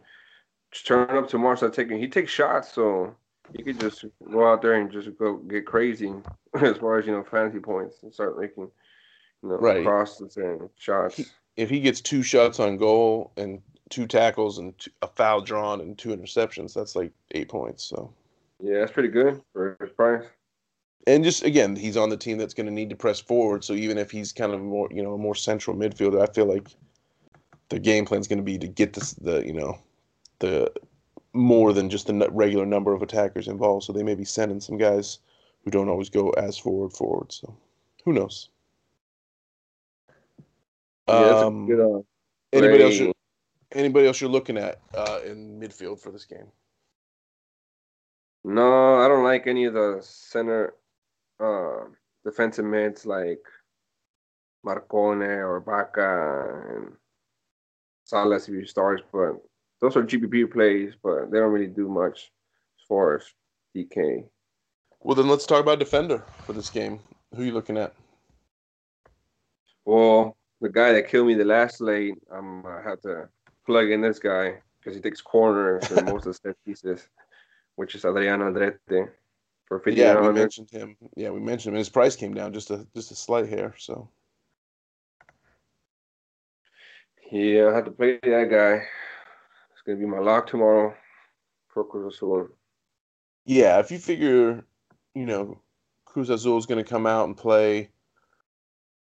turn 0.72 1.10
up 1.18 1.28
tomorrow, 1.30 1.56
start 1.56 1.74
taking, 1.74 2.00
he 2.00 2.08
takes 2.08 2.32
shots, 2.32 2.72
so 2.74 3.16
you 3.58 3.64
could 3.64 3.80
just 3.80 4.06
go 4.32 4.52
out 4.52 4.62
there 4.62 4.74
and 4.76 4.92
just 4.92 5.10
go 5.18 5.38
get 5.38 5.66
crazy 5.66 6.14
as 6.62 6.78
far 6.78 7.00
as, 7.00 7.06
you 7.06 7.12
know, 7.12 7.24
fantasy 7.24 7.60
points 7.60 8.04
and 8.04 8.14
start 8.14 8.40
making, 8.40 8.70
you 9.44 9.50
know, 9.50 9.56
Right. 9.58 9.84
crosses 9.84 10.38
and 10.38 10.70
shots. 10.78 11.18
He- 11.18 11.26
If 11.58 11.70
he 11.70 11.80
gets 11.80 12.00
two 12.02 12.22
shots 12.24 12.60
on 12.60 12.78
goal 12.78 13.32
and 13.38 13.62
two 13.90 14.06
tackles 14.08 14.60
and 14.60 14.78
two, 14.78 14.92
a 15.02 15.08
foul 15.08 15.42
drawn 15.42 15.82
and 15.82 15.98
two 15.98 16.10
interceptions, 16.10 16.74
that's 16.74 16.96
like 16.96 17.12
eight 17.32 17.50
points. 17.50 17.84
So. 17.84 18.14
Yeah, 18.62 18.80
that's 18.80 18.92
pretty 18.92 19.10
good 19.10 19.42
for 19.54 19.76
his 19.82 19.92
price. 19.92 20.24
and 21.08 21.24
just 21.24 21.44
again, 21.44 21.76
he's 21.76 21.98
on 21.98 22.10
the 22.10 22.18
team 22.18 22.38
that's 22.38 22.54
going 22.54 22.68
to 22.68 22.72
need 22.74 22.90
to 22.92 22.96
press 22.96 23.20
forward. 23.20 23.64
So 23.64 23.74
even 23.74 23.98
if 23.98 24.12
he's 24.12 24.32
kind 24.32 24.54
of 24.54 24.62
more, 24.62 24.88
you 24.92 25.02
know, 25.02 25.14
a 25.14 25.18
more 25.18 25.34
central 25.34 25.76
midfielder, 25.76 26.22
I 26.22 26.32
feel 26.32 26.46
like 26.46 26.68
the 27.70 27.80
game 27.80 28.06
plan 28.06 28.22
is 28.22 28.28
going 28.28 28.38
to 28.40 28.44
be 28.44 28.58
to 28.60 28.68
get 28.68 28.94
this, 28.94 29.14
the 29.14 29.40
you 29.46 29.54
know, 29.54 29.80
the 30.40 30.72
more 31.34 31.74
than 31.74 31.90
just 31.90 32.08
the 32.08 32.28
regular 32.32 32.66
number 32.66 32.94
of 32.94 33.02
attackers 33.02 33.48
involved. 33.48 33.86
So 33.86 33.94
they 33.94 34.04
may 34.04 34.16
be 34.16 34.26
sending 34.26 34.60
some 34.60 34.78
guys 34.78 35.20
who 35.64 35.72
don't 35.72 35.90
always 35.90 36.10
go 36.10 36.30
as 36.32 36.58
forward 36.58 36.94
forward. 36.94 37.32
So 37.32 37.56
who 38.06 38.14
knows? 38.14 38.50
Yeah, 41.08 41.40
Um, 41.40 41.66
good. 41.66 41.80
Uh, 41.80 42.02
anybody 42.54 42.84
else? 42.84 43.00
You're, 43.00 43.14
anybody 43.72 44.08
else 44.08 44.22
you're 44.22 44.30
looking 44.30 44.58
at 44.58 44.80
uh, 44.96 45.20
in 45.26 45.60
midfield 45.60 46.00
for 46.00 46.12
this 46.12 46.26
game? 46.26 46.48
no, 48.44 48.96
I 48.96 49.08
don't 49.08 49.24
like 49.24 49.48
any 49.48 49.66
of 49.66 49.74
the 49.74 50.00
center 50.02 50.76
uh, 51.40 51.86
defensive 52.24 52.66
mids 52.66 53.06
like 53.06 53.42
Marcone 54.66 55.22
or 55.22 55.60
Baca 55.60 56.76
and 56.76 56.94
Salas 58.06 58.48
if 58.48 58.56
he 58.56 58.66
starts, 58.66 59.04
but 59.12 59.36
those 59.82 59.96
are 59.96 60.04
GPP 60.04 60.52
plays, 60.52 60.94
but 61.02 61.32
they 61.32 61.40
don't 61.40 61.52
really 61.52 61.68
do 61.68 61.88
much 61.88 62.32
as 62.80 62.88
far 62.88 63.16
as 63.16 63.24
DK. 63.76 64.26
Well, 65.02 65.16
then 65.16 65.30
let's 65.30 65.46
talk 65.46 65.62
about 65.62 65.80
defender 65.80 66.24
for 66.46 66.54
this 66.54 66.70
game. 66.70 67.00
Who 67.34 67.44
are 67.44 67.46
you 67.46 67.54
looking 67.54 67.78
at? 67.78 67.94
Well, 69.86 70.38
the 70.62 70.70
guy 70.70 70.94
that 70.94 71.08
killed 71.08 71.28
me 71.28 71.36
the 71.36 71.46
last 71.46 71.78
slate, 71.78 72.16
I'm 72.32 72.62
gonna 72.62 72.84
have 72.84 73.02
to 73.02 73.30
plug 73.66 73.90
in 73.92 74.02
this 74.02 74.20
guy 74.20 74.56
because 74.80 74.96
he 74.96 75.02
takes 75.02 75.22
corners 75.22 75.90
and 75.92 76.06
most 76.08 76.26
of 76.26 76.34
the 76.34 76.34
set 76.34 76.56
pieces, 76.66 77.08
which 77.76 77.96
is 77.96 78.06
Adriano 78.06 78.52
Aldrete 78.52 79.10
for 79.66 79.80
fifty. 79.80 80.02
Yeah, 80.02 80.20
we 80.20 80.34
mentioned 80.34 80.70
him. 80.70 80.98
Yeah, 81.16 81.30
we 81.30 81.40
mentioned 81.40 81.76
him. 81.76 81.80
His 81.80 81.90
price 81.90 82.16
came 82.16 82.34
down 82.34 82.54
just 82.54 82.72
a 82.72 82.86
just 82.94 83.12
a 83.12 83.16
slight 83.16 83.48
hair. 83.48 83.74
So. 83.78 84.10
Yeah, 87.32 87.70
I 87.70 87.76
have 87.76 87.86
to 87.86 87.92
play 87.92 88.20
that 88.24 88.50
guy. 88.50 88.88
Gonna 89.90 90.02
be 90.02 90.06
my 90.06 90.20
lock 90.20 90.46
tomorrow 90.46 90.94
for 91.68 91.84
Cruz 91.84 92.14
Azul. 92.14 92.50
Yeah, 93.46 93.80
if 93.80 93.90
you 93.90 93.98
figure, 93.98 94.64
you 95.16 95.26
know, 95.26 95.60
Cruz 96.06 96.30
Azul 96.30 96.60
is 96.60 96.68
going 96.68 96.78
to 96.78 96.88
come 96.88 97.08
out 97.08 97.26
and 97.26 97.36
play, 97.36 97.90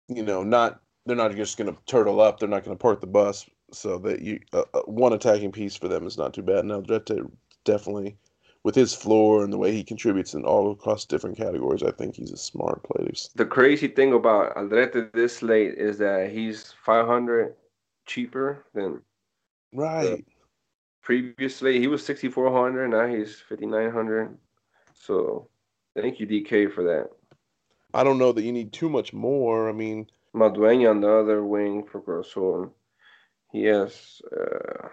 you 0.07 0.23
know, 0.23 0.41
not 0.41 0.81
they're 1.05 1.15
not 1.15 1.35
just 1.35 1.59
going 1.59 1.71
to 1.71 1.79
turtle 1.85 2.19
up. 2.19 2.39
They're 2.39 2.49
not 2.49 2.63
going 2.63 2.75
to 2.75 2.81
park 2.81 2.99
the 2.99 3.05
bus. 3.05 3.47
So 3.71 3.99
that 3.99 4.23
you 4.23 4.39
uh, 4.53 4.63
uh, 4.73 4.81
one 4.87 5.13
attacking 5.13 5.51
piece 5.51 5.75
for 5.75 5.87
them 5.87 6.07
is 6.07 6.17
not 6.17 6.33
too 6.33 6.41
bad. 6.41 6.65
Aldrete 6.65 7.29
definitely 7.63 8.17
with 8.63 8.73
his 8.73 8.95
floor 8.95 9.43
and 9.43 9.53
the 9.53 9.59
way 9.59 9.71
he 9.71 9.83
contributes 9.83 10.33
in 10.33 10.45
all 10.45 10.71
across 10.71 11.05
different 11.05 11.37
categories, 11.37 11.83
I 11.83 11.91
think 11.91 12.15
he's 12.15 12.31
a 12.31 12.37
smart 12.37 12.81
player. 12.81 13.11
The 13.35 13.45
crazy 13.45 13.87
thing 13.87 14.13
about 14.13 14.55
Aldrete 14.55 15.13
this 15.13 15.43
late 15.43 15.75
is 15.75 15.99
that 15.99 16.31
he's 16.31 16.73
500 16.83 17.53
cheaper 18.07 18.65
than 18.73 19.03
right. 19.73 20.25
Previously, 21.01 21.79
he 21.79 21.87
was 21.87 22.05
6,400. 22.05 22.87
Now 22.89 23.07
he's 23.07 23.41
5,900. 23.49 24.37
So 24.93 25.47
thank 25.95 26.19
you, 26.19 26.27
DK, 26.27 26.71
for 26.71 26.83
that. 26.83 27.09
I 27.93 28.03
don't 28.03 28.19
know 28.19 28.31
that 28.31 28.43
you 28.43 28.51
need 28.51 28.71
too 28.71 28.89
much 28.89 29.11
more. 29.11 29.67
I 29.67 29.73
mean, 29.73 30.07
Madueña 30.35 30.91
on 30.91 31.01
the 31.01 31.11
other 31.11 31.43
wing 31.43 31.85
for 31.85 32.01
Cruz 32.01 32.27
Azul. 32.27 32.73
He 33.51 33.63
has 33.65 34.21
uh, 34.31 34.87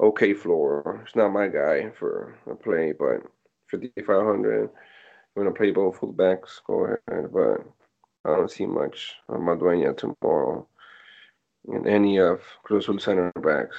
okay 0.00 0.34
floor. 0.34 1.02
It's 1.04 1.14
not 1.14 1.32
my 1.32 1.46
guy 1.46 1.90
for 1.90 2.36
a 2.50 2.54
play, 2.54 2.92
but 2.92 3.22
5,500. 3.70 4.64
I'm 4.64 4.70
going 5.34 5.46
to 5.46 5.56
play 5.56 5.70
both 5.70 6.00
fullbacks. 6.00 6.60
Go 6.66 6.84
ahead. 6.86 7.32
But 7.32 7.64
I 8.24 8.36
don't 8.36 8.50
see 8.50 8.66
much 8.66 9.14
on 9.28 9.40
Madueña 9.40 9.96
tomorrow 9.96 10.66
in 11.68 11.86
any 11.86 12.18
of 12.18 12.40
Cruz 12.64 12.84
Azul 12.84 12.98
center 12.98 13.30
backs. 13.40 13.76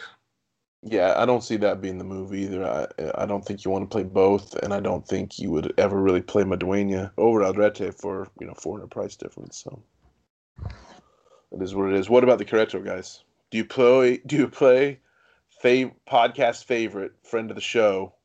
Yeah, 0.86 1.14
I 1.16 1.26
don't 1.26 1.44
see 1.44 1.56
that 1.58 1.82
being 1.82 1.98
the 1.98 2.04
move 2.04 2.34
either. 2.34 2.66
I 2.66 2.88
I 3.16 3.26
don't 3.26 3.46
think 3.46 3.64
you 3.64 3.72
want 3.72 3.90
to 3.90 3.94
play 3.94 4.04
both, 4.04 4.54
and 4.56 4.74
I 4.74 4.82
don't 4.82 5.08
think 5.08 5.40
you 5.40 5.50
would 5.52 5.74
ever 5.78 6.02
really 6.02 6.22
play 6.22 6.44
Madueña 6.44 7.12
over 7.18 7.40
Aldrete 7.40 7.94
for 7.94 8.28
you 8.40 8.48
know 8.48 8.54
400 8.54 8.92
price 8.92 9.16
difference. 9.16 9.58
So 9.58 9.82
it 11.54 11.62
is 11.62 11.74
what 11.74 11.90
it 11.90 11.96
is. 11.96 12.10
What 12.10 12.24
about 12.24 12.38
the 12.38 12.46
Querétaro 12.46 12.84
guys? 12.84 13.24
Do 13.50 13.58
you 13.58 13.66
play? 13.66 14.18
Do 14.26 14.36
you 14.36 14.48
play? 14.50 15.00
Fav- 15.64 15.94
podcast 16.10 16.66
favorite 16.66 17.14
friend 17.24 17.50
of 17.50 17.56
the 17.56 17.62
show, 17.62 18.16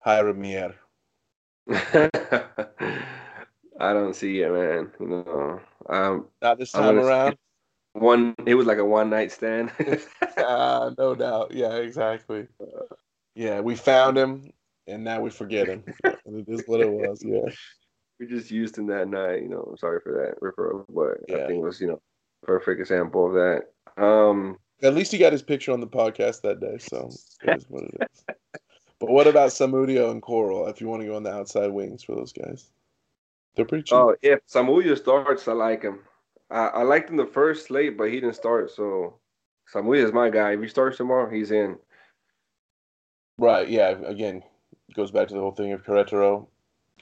Hiram 0.00 0.40
Mier. 0.40 0.74
I 3.80 3.92
don't 3.94 4.14
see 4.14 4.40
it, 4.42 4.52
man. 4.52 4.90
No, 5.00 5.60
um, 5.88 6.26
not 6.42 6.58
this 6.58 6.72
time 6.72 6.98
around 6.98 7.38
one 7.94 8.34
it 8.46 8.54
was 8.54 8.66
like 8.66 8.78
a 8.78 8.84
one 8.84 9.10
night 9.10 9.32
stand. 9.32 9.70
Uh, 10.36 10.90
no 10.98 11.14
doubt. 11.14 11.52
Yeah 11.52 11.74
exactly. 11.74 12.46
Yeah 13.34 13.60
we 13.60 13.76
found 13.76 14.16
him 14.16 14.52
and 14.86 15.04
now 15.04 15.20
we 15.20 15.30
forget 15.30 15.68
him. 15.68 15.84
It 16.04 16.48
is 16.48 16.64
what 16.66 16.80
it 16.80 16.90
was 16.90 17.22
yeah. 17.24 17.52
We 18.20 18.28
just 18.28 18.52
used 18.52 18.78
him 18.78 18.86
that 18.86 19.08
night 19.08 19.42
you 19.42 19.48
know. 19.48 19.66
I'm 19.70 19.76
sorry 19.76 20.00
for 20.00 20.12
that 20.12 20.40
referral 20.40 20.84
but 20.88 21.18
yeah. 21.28 21.44
i 21.44 21.46
think 21.48 21.58
it 21.58 21.64
was 21.64 21.80
you 21.80 21.88
know 21.88 22.00
perfect 22.42 22.80
example 22.80 23.26
of 23.26 23.34
that. 23.34 24.02
Um 24.02 24.58
at 24.82 24.94
least 24.94 25.12
he 25.12 25.18
got 25.18 25.32
his 25.32 25.42
picture 25.42 25.72
on 25.72 25.80
the 25.80 25.86
podcast 25.86 26.42
that 26.42 26.60
day 26.60 26.78
so 26.78 27.10
it 27.42 27.56
is 27.58 27.66
what 27.68 27.84
it 27.84 28.08
is. 28.10 28.24
But 29.00 29.10
what 29.10 29.26
about 29.26 29.48
samudio 29.48 30.12
and 30.12 30.22
Corral 30.22 30.68
if 30.68 30.80
you 30.80 30.86
want 30.86 31.02
to 31.02 31.08
go 31.08 31.16
on 31.16 31.24
the 31.24 31.32
outside 31.32 31.72
wings 31.72 32.04
for 32.04 32.14
those 32.14 32.32
guys? 32.32 32.70
They're 33.56 33.64
pretty 33.64 33.82
cheap. 33.82 33.98
oh 33.98 34.14
if 34.22 34.46
samudio 34.46 34.96
starts 34.96 35.48
i 35.48 35.52
like 35.52 35.82
him 35.82 35.98
I, 36.52 36.66
I 36.66 36.82
liked 36.82 37.10
him 37.10 37.16
the 37.16 37.26
first 37.26 37.66
slate, 37.66 37.96
but 37.96 38.10
he 38.10 38.20
didn't 38.20 38.36
start. 38.36 38.70
So 38.70 39.18
Samuel 39.66 40.04
is 40.04 40.12
my 40.12 40.28
guy. 40.30 40.52
If 40.52 40.60
he 40.60 40.68
starts 40.68 40.98
tomorrow, 40.98 41.30
he's 41.30 41.50
in. 41.50 41.78
Right. 43.38 43.68
Yeah. 43.68 43.96
Again, 44.06 44.42
goes 44.94 45.10
back 45.10 45.28
to 45.28 45.34
the 45.34 45.40
whole 45.40 45.52
thing 45.52 45.72
of 45.72 45.84
Querétaro 45.84 46.46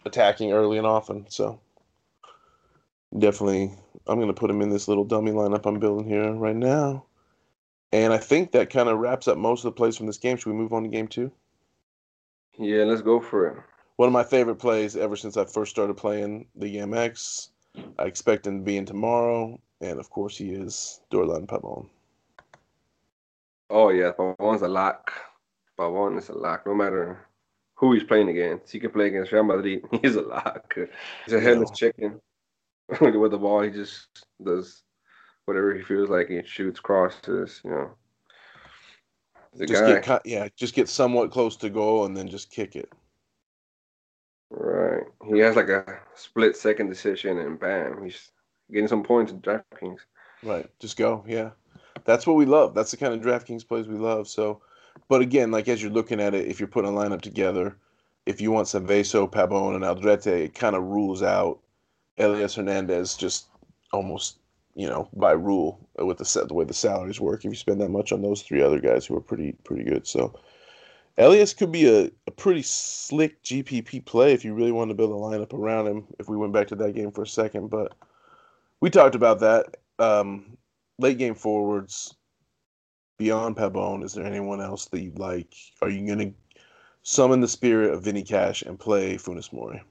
attacking 0.06 0.52
early 0.52 0.78
and 0.78 0.86
often. 0.86 1.26
So 1.28 1.60
definitely, 3.18 3.72
I'm 4.06 4.18
going 4.18 4.28
to 4.28 4.34
put 4.34 4.50
him 4.50 4.62
in 4.62 4.70
this 4.70 4.88
little 4.88 5.04
dummy 5.04 5.32
lineup 5.32 5.66
I'm 5.66 5.80
building 5.80 6.08
here 6.08 6.32
right 6.32 6.56
now. 6.56 7.04
And 7.92 8.12
I 8.12 8.18
think 8.18 8.52
that 8.52 8.70
kind 8.70 8.88
of 8.88 8.98
wraps 8.98 9.26
up 9.26 9.36
most 9.36 9.60
of 9.60 9.64
the 9.64 9.76
plays 9.76 9.96
from 9.96 10.06
this 10.06 10.18
game. 10.18 10.36
Should 10.36 10.50
we 10.50 10.56
move 10.56 10.72
on 10.72 10.84
to 10.84 10.88
game 10.88 11.08
two? 11.08 11.32
Yeah, 12.56 12.84
let's 12.84 13.02
go 13.02 13.20
for 13.20 13.48
it. 13.48 13.56
One 13.96 14.06
of 14.06 14.12
my 14.12 14.22
favorite 14.22 14.56
plays 14.56 14.96
ever 14.96 15.16
since 15.16 15.36
I 15.36 15.44
first 15.44 15.72
started 15.72 15.96
playing 15.96 16.46
the 16.54 16.76
EMX 16.76 17.48
I 17.98 18.04
expect 18.04 18.46
him 18.46 18.58
to 18.58 18.64
be 18.64 18.76
in 18.76 18.86
tomorrow, 18.86 19.58
and 19.80 19.98
of 19.98 20.10
course 20.10 20.36
he 20.36 20.50
is 20.50 21.00
Dorlan 21.10 21.46
Pabon. 21.46 21.88
Oh 23.68 23.90
yeah, 23.90 24.12
Pabon's 24.12 24.62
a 24.62 24.68
lock. 24.68 25.12
Pabon 25.78 26.18
is 26.18 26.28
a 26.28 26.34
lock, 26.34 26.66
no 26.66 26.74
matter 26.74 27.26
who 27.74 27.94
he's 27.94 28.04
playing 28.04 28.28
against. 28.28 28.70
He 28.72 28.78
can 28.78 28.90
play 28.90 29.06
against 29.06 29.32
Real 29.32 29.44
Madrid. 29.44 29.82
He's 30.02 30.14
a 30.14 30.20
lock. 30.20 30.76
He's 31.24 31.32
a 31.32 31.40
headless 31.40 31.70
chicken. 31.70 32.20
With 33.00 33.30
the 33.30 33.38
ball, 33.38 33.62
he 33.62 33.70
just 33.70 34.26
does 34.44 34.82
whatever 35.46 35.74
he 35.74 35.82
feels 35.82 36.10
like. 36.10 36.28
He 36.28 36.42
shoots 36.44 36.78
crosses, 36.78 37.62
you 37.64 37.70
know. 37.70 37.90
The 39.54 39.66
just 39.66 39.82
guy. 39.82 40.00
Get, 40.00 40.26
yeah, 40.26 40.48
just 40.56 40.74
get 40.74 40.88
somewhat 40.88 41.30
close 41.30 41.56
to 41.56 41.70
goal 41.70 42.04
and 42.04 42.14
then 42.14 42.28
just 42.28 42.50
kick 42.50 42.76
it. 42.76 42.92
Right. 44.50 45.04
He 45.28 45.38
has 45.38 45.56
like 45.56 45.68
a 45.68 46.00
split 46.14 46.56
second 46.56 46.88
decision 46.88 47.38
and 47.38 47.58
bam, 47.58 48.02
he's 48.04 48.30
getting 48.70 48.88
some 48.88 49.02
points 49.02 49.32
in 49.32 49.40
DraftKings. 49.40 49.98
Right. 50.42 50.68
Just 50.80 50.96
go. 50.96 51.24
Yeah. 51.26 51.50
That's 52.04 52.26
what 52.26 52.36
we 52.36 52.46
love. 52.46 52.74
That's 52.74 52.90
the 52.90 52.96
kind 52.96 53.14
of 53.14 53.20
DraftKings 53.20 53.66
plays 53.66 53.86
we 53.86 53.96
love. 53.96 54.26
So, 54.26 54.60
but 55.08 55.20
again, 55.20 55.50
like 55.50 55.68
as 55.68 55.82
you're 55.82 55.92
looking 55.92 56.20
at 56.20 56.34
it, 56.34 56.48
if 56.48 56.58
you're 56.58 56.68
putting 56.68 56.90
a 56.90 56.94
lineup 56.94 57.20
together, 57.20 57.76
if 58.26 58.40
you 58.40 58.50
want 58.50 58.68
Sanvezzo, 58.68 59.30
Pabon, 59.30 59.74
and 59.74 59.84
Aldrete, 59.84 60.26
it 60.26 60.54
kind 60.54 60.76
of 60.76 60.82
rules 60.84 61.22
out 61.22 61.60
Elias 62.18 62.54
Hernandez 62.54 63.16
just 63.16 63.46
almost, 63.92 64.38
you 64.74 64.88
know, 64.88 65.08
by 65.14 65.32
rule 65.32 65.78
with 65.98 66.18
the 66.18 66.24
set 66.24 66.48
the 66.48 66.54
way 66.54 66.64
the 66.64 66.74
salaries 66.74 67.20
work. 67.20 67.44
If 67.44 67.50
you 67.50 67.56
spend 67.56 67.80
that 67.80 67.88
much 67.88 68.12
on 68.12 68.22
those 68.22 68.42
three 68.42 68.62
other 68.62 68.80
guys 68.80 69.06
who 69.06 69.16
are 69.16 69.20
pretty 69.20 69.52
pretty 69.64 69.84
good, 69.84 70.06
so 70.06 70.38
Elias 71.20 71.52
could 71.52 71.70
be 71.70 71.86
a, 71.86 72.10
a 72.26 72.30
pretty 72.30 72.62
slick 72.62 73.42
GPP 73.42 74.06
play 74.06 74.32
if 74.32 74.42
you 74.42 74.54
really 74.54 74.72
want 74.72 74.88
to 74.88 74.94
build 74.94 75.10
a 75.10 75.14
lineup 75.14 75.52
around 75.52 75.86
him. 75.86 76.06
If 76.18 76.30
we 76.30 76.36
went 76.36 76.54
back 76.54 76.66
to 76.68 76.76
that 76.76 76.94
game 76.94 77.12
for 77.12 77.22
a 77.22 77.26
second, 77.26 77.68
but 77.68 77.92
we 78.80 78.88
talked 78.88 79.14
about 79.14 79.40
that. 79.40 79.76
Um, 79.98 80.56
late 80.98 81.18
game 81.18 81.34
forwards 81.34 82.14
beyond 83.18 83.56
Pabon, 83.56 84.02
is 84.02 84.14
there 84.14 84.24
anyone 84.24 84.62
else 84.62 84.86
that 84.86 85.00
you 85.02 85.12
like? 85.16 85.54
Are 85.82 85.90
you 85.90 86.06
going 86.06 86.30
to 86.30 86.34
summon 87.02 87.40
the 87.40 87.48
spirit 87.48 87.92
of 87.92 88.02
Vinny 88.02 88.22
Cash 88.22 88.62
and 88.62 88.80
play 88.80 89.16
Funes 89.16 89.52
Mori? 89.52 89.82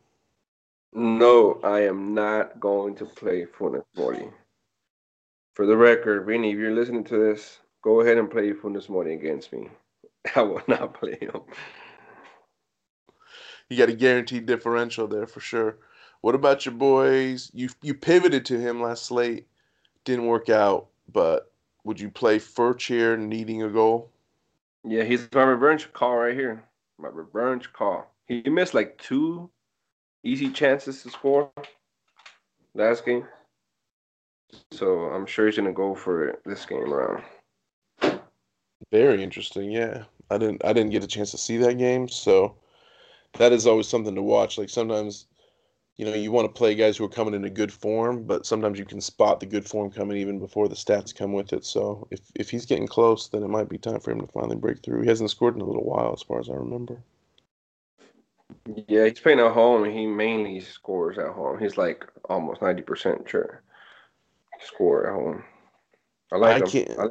No, 0.93 1.59
I 1.63 1.81
am 1.81 2.15
not 2.15 2.59
going 2.59 2.95
to 2.95 3.05
play 3.05 3.45
Funes 3.45 3.83
Mori. 3.95 4.27
For 5.53 5.67
the 5.67 5.77
record, 5.77 6.25
Vinny, 6.25 6.53
if 6.53 6.57
you're 6.57 6.73
listening 6.73 7.03
to 7.03 7.17
this, 7.19 7.59
go 7.83 8.01
ahead 8.01 8.17
and 8.17 8.31
play 8.31 8.51
Funes 8.51 8.89
Mori 8.89 9.13
against 9.13 9.53
me. 9.53 9.69
I 10.35 10.41
will 10.41 10.61
not 10.67 10.93
play 10.93 11.17
him. 11.19 11.41
You 13.69 13.77
got 13.77 13.89
a 13.89 13.93
guaranteed 13.93 14.45
differential 14.45 15.07
there 15.07 15.27
for 15.27 15.39
sure. 15.39 15.77
What 16.21 16.35
about 16.35 16.65
your 16.65 16.73
boys? 16.73 17.51
You 17.53 17.69
you 17.81 17.93
pivoted 17.93 18.45
to 18.45 18.59
him 18.59 18.81
last 18.81 19.05
slate, 19.05 19.47
didn't 20.05 20.25
work 20.25 20.49
out, 20.49 20.87
but 21.11 21.51
would 21.83 21.99
you 21.99 22.09
play 22.09 22.39
Furchier 22.39 23.17
needing 23.17 23.63
a 23.63 23.69
goal? 23.69 24.11
Yeah, 24.83 25.03
he's 25.03 25.27
my 25.33 25.43
revenge 25.43 25.91
call 25.93 26.17
right 26.17 26.33
here. 26.33 26.63
My 26.97 27.09
revenge 27.09 27.71
call. 27.71 28.11
He 28.27 28.41
missed 28.43 28.73
like 28.73 28.97
two 28.97 29.49
easy 30.23 30.49
chances 30.49 31.03
to 31.03 31.09
score 31.09 31.51
last 32.73 33.05
game. 33.05 33.25
So 34.71 35.05
I'm 35.05 35.25
sure 35.25 35.45
he's 35.45 35.57
gonna 35.57 35.71
go 35.71 35.95
for 35.95 36.29
it 36.29 36.41
this 36.45 36.65
game 36.65 36.91
around. 36.91 37.23
Very 38.91 39.21
interesting. 39.23 39.71
Yeah, 39.71 40.03
I 40.29 40.37
didn't 40.37 40.63
I 40.65 40.73
didn't 40.73 40.91
get 40.91 41.03
a 41.03 41.07
chance 41.07 41.31
to 41.31 41.37
see 41.37 41.57
that 41.57 41.77
game, 41.77 42.07
so 42.07 42.55
that 43.37 43.51
is 43.51 43.67
always 43.67 43.87
something 43.87 44.15
to 44.15 44.21
watch. 44.21 44.57
Like 44.57 44.69
sometimes 44.69 45.27
you 45.99 46.05
know, 46.05 46.13
you 46.13 46.31
want 46.31 46.45
to 46.45 46.57
play 46.57 46.75
guys 46.75 46.95
who 46.95 47.03
are 47.03 47.09
coming 47.09 47.33
in 47.33 47.43
a 47.43 47.49
good 47.49 47.73
form, 47.73 48.23
but 48.23 48.45
sometimes 48.45 48.79
you 48.79 48.85
can 48.85 49.01
spot 49.01 49.41
the 49.41 49.45
good 49.45 49.67
form 49.67 49.91
coming 49.91 50.15
even 50.15 50.39
before 50.39 50.69
the 50.69 50.75
stats 50.75 51.13
come 51.13 51.33
with 51.33 51.51
it. 51.51 51.65
So 51.65 52.07
if, 52.09 52.21
if 52.35 52.49
he's 52.49 52.65
getting 52.65 52.87
close, 52.87 53.27
then 53.27 53.43
it 53.43 53.49
might 53.49 53.67
be 53.67 53.77
time 53.77 53.99
for 53.99 54.11
him 54.11 54.21
to 54.21 54.27
finally 54.27 54.55
break 54.55 54.81
through. 54.81 55.01
He 55.01 55.09
hasn't 55.09 55.29
scored 55.29 55.55
in 55.55 55.61
a 55.61 55.65
little 55.65 55.83
while, 55.83 56.13
as 56.13 56.21
far 56.21 56.39
as 56.39 56.49
I 56.49 56.53
remember. 56.53 57.03
Yeah, 58.87 59.07
he's 59.07 59.19
playing 59.19 59.41
at 59.41 59.51
home. 59.51 59.83
And 59.83 59.93
he 59.93 60.07
mainly 60.07 60.61
scores 60.61 61.17
at 61.17 61.33
home. 61.33 61.59
He's 61.59 61.75
like 61.75 62.07
almost 62.29 62.61
ninety 62.61 62.81
percent 62.81 63.29
sure 63.29 63.61
score 64.61 65.05
at 65.05 65.13
home. 65.13 65.43
I 66.31 66.37
like 66.37 66.55
I 66.55 66.59
him. 66.59 66.67
Can't. 66.67 66.97
I, 66.97 67.05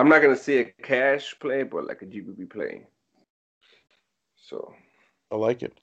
am 0.00 0.08
not 0.08 0.22
gonna 0.22 0.36
see 0.36 0.58
a 0.58 0.64
cash 0.64 1.38
play, 1.38 1.62
but 1.62 1.86
like 1.86 2.02
a 2.02 2.06
GPP 2.06 2.50
play. 2.50 2.86
So 4.36 4.72
I 5.30 5.36
like 5.36 5.62
it. 5.62 5.78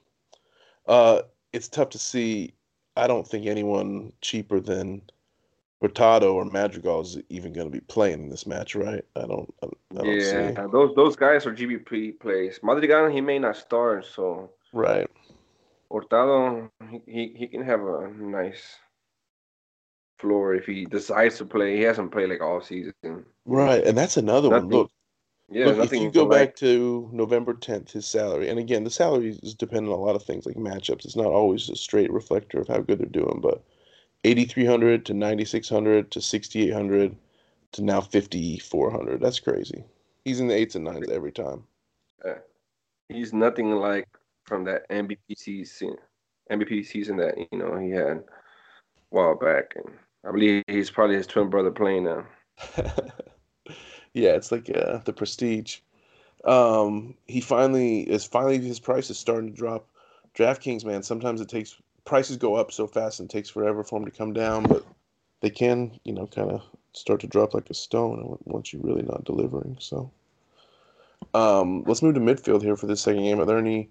Uh, 0.86 1.22
it's 1.52 1.68
tough 1.68 1.90
to 1.90 1.98
see. 1.98 2.54
I 2.96 3.06
don't 3.06 3.26
think 3.26 3.46
anyone 3.46 4.12
cheaper 4.20 4.60
than 4.60 5.02
Hurtado 5.84 6.34
or 6.34 6.44
Madrigal 6.46 7.02
is 7.02 7.18
even 7.28 7.52
going 7.52 7.66
to 7.66 7.72
be 7.72 7.80
playing 7.80 8.22
in 8.22 8.28
this 8.30 8.46
match, 8.46 8.74
right? 8.74 9.04
I 9.16 9.20
don't. 9.20 9.52
I, 9.62 9.68
don't 9.94 10.06
yeah, 10.06 10.48
see. 10.48 10.70
those 10.72 10.94
those 10.94 11.16
guys 11.16 11.46
are 11.46 11.54
GPP 11.54 12.20
plays. 12.20 12.60
Madrigal 12.62 13.10
he 13.10 13.20
may 13.20 13.38
not 13.38 13.56
start, 13.56 14.06
so 14.06 14.50
right. 14.72 15.10
Hurtado 15.92 16.70
he, 16.90 17.02
he, 17.06 17.34
he 17.36 17.46
can 17.46 17.62
have 17.62 17.80
a 17.80 18.10
nice 18.18 18.76
floor 20.18 20.54
if 20.54 20.64
he 20.64 20.86
decides 20.86 21.36
to 21.38 21.44
play. 21.44 21.76
He 21.76 21.82
hasn't 21.82 22.12
played 22.12 22.30
like 22.30 22.40
all 22.40 22.62
season. 22.62 22.94
Right, 23.46 23.84
and 23.84 23.96
that's 23.96 24.16
another 24.16 24.48
nothing, 24.48 24.68
one. 24.68 24.78
Look, 24.78 24.90
yeah, 25.50 25.66
Look, 25.66 25.92
if 25.92 25.92
you 25.92 26.10
go 26.10 26.26
back 26.26 26.48
like... 26.48 26.56
to 26.56 27.08
November 27.12 27.54
10th, 27.54 27.92
his 27.92 28.06
salary, 28.06 28.48
and 28.48 28.58
again, 28.58 28.84
the 28.84 28.90
salary 28.90 29.38
is 29.42 29.54
dependent 29.54 29.92
on 29.92 29.98
a 29.98 30.02
lot 30.02 30.16
of 30.16 30.22
things 30.22 30.46
like 30.46 30.56
matchups. 30.56 31.04
It's 31.04 31.16
not 31.16 31.26
always 31.26 31.68
a 31.68 31.76
straight 31.76 32.12
reflector 32.12 32.60
of 32.60 32.68
how 32.68 32.78
good 32.78 32.98
they're 32.98 33.06
doing, 33.06 33.40
but 33.42 33.62
8,300 34.24 35.04
to 35.06 35.14
9,600 35.14 36.10
to 36.10 36.20
6,800 36.20 37.16
to 37.72 37.82
now 37.82 38.00
5,400. 38.00 39.20
That's 39.20 39.40
crazy. 39.40 39.84
He's 40.24 40.40
in 40.40 40.48
the 40.48 40.54
eights 40.54 40.76
and 40.76 40.84
nines 40.84 41.10
every 41.10 41.32
time. 41.32 41.64
Yeah. 42.24 42.38
He's 43.10 43.34
nothing 43.34 43.70
like 43.72 44.08
from 44.44 44.64
that 44.64 44.88
MVP 44.88 45.36
season, 45.36 45.96
MVP 46.50 46.86
season 46.86 47.18
that 47.18 47.36
you 47.52 47.58
know 47.58 47.76
he 47.78 47.90
had 47.90 48.18
a 48.18 48.24
while 49.10 49.36
back, 49.36 49.74
and 49.76 49.94
I 50.26 50.32
believe 50.32 50.62
he's 50.68 50.90
probably 50.90 51.16
his 51.16 51.26
twin 51.26 51.50
brother 51.50 51.70
playing 51.70 52.04
now. 52.04 52.26
yeah, 54.14 54.30
it's 54.30 54.50
like 54.50 54.70
uh, 54.74 54.98
the 55.04 55.12
prestige. 55.12 55.78
Um, 56.44 57.14
he 57.26 57.40
finally 57.40 58.00
is 58.02 58.24
finally 58.24 58.58
his 58.58 58.80
price 58.80 59.10
is 59.10 59.18
starting 59.18 59.50
to 59.50 59.56
drop. 59.56 59.86
DraftKings, 60.34 60.84
man, 60.84 61.02
sometimes 61.02 61.40
it 61.40 61.48
takes 61.48 61.76
prices 62.04 62.36
go 62.36 62.54
up 62.54 62.72
so 62.72 62.86
fast 62.86 63.20
and 63.20 63.30
it 63.30 63.32
takes 63.32 63.50
forever 63.50 63.84
for 63.84 63.98
them 63.98 64.10
to 64.10 64.16
come 64.16 64.32
down, 64.32 64.64
but 64.64 64.84
they 65.40 65.50
can, 65.50 65.98
you 66.04 66.12
know, 66.12 66.26
kind 66.26 66.50
of 66.50 66.62
start 66.92 67.20
to 67.20 67.26
drop 67.26 67.54
like 67.54 67.70
a 67.70 67.74
stone 67.74 68.38
once 68.44 68.72
you're 68.72 68.82
really 68.82 69.02
not 69.02 69.24
delivering. 69.24 69.76
So, 69.80 70.10
um, 71.34 71.82
let's 71.86 72.02
move 72.02 72.14
to 72.14 72.20
midfield 72.20 72.62
here 72.62 72.76
for 72.76 72.86
this 72.86 73.02
second 73.02 73.22
game. 73.22 73.40
Are 73.40 73.44
there 73.44 73.58
any 73.58 73.88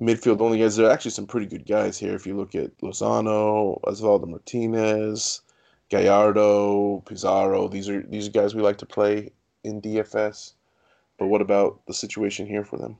midfield 0.00 0.40
only 0.40 0.58
guys? 0.58 0.76
There 0.76 0.86
are 0.86 0.92
actually 0.92 1.12
some 1.12 1.26
pretty 1.26 1.46
good 1.46 1.66
guys 1.66 1.98
here. 1.98 2.14
If 2.14 2.26
you 2.26 2.36
look 2.36 2.54
at 2.54 2.76
Lozano, 2.78 3.80
Osvaldo 3.82 4.28
Martinez, 4.28 5.40
Gallardo, 5.92 7.02
Pizarro. 7.04 7.68
These 7.68 7.90
are 7.90 8.02
these 8.02 8.26
are 8.26 8.30
guys 8.30 8.54
we 8.54 8.62
like 8.62 8.78
to 8.78 8.86
play 8.86 9.30
in 9.62 9.82
DFS. 9.82 10.54
But 11.18 11.26
what 11.26 11.42
about 11.42 11.82
the 11.86 11.92
situation 11.92 12.46
here 12.46 12.64
for 12.64 12.78
them? 12.78 12.96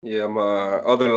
Yeah, 0.00 0.28
my 0.28 0.76
other 0.86 1.12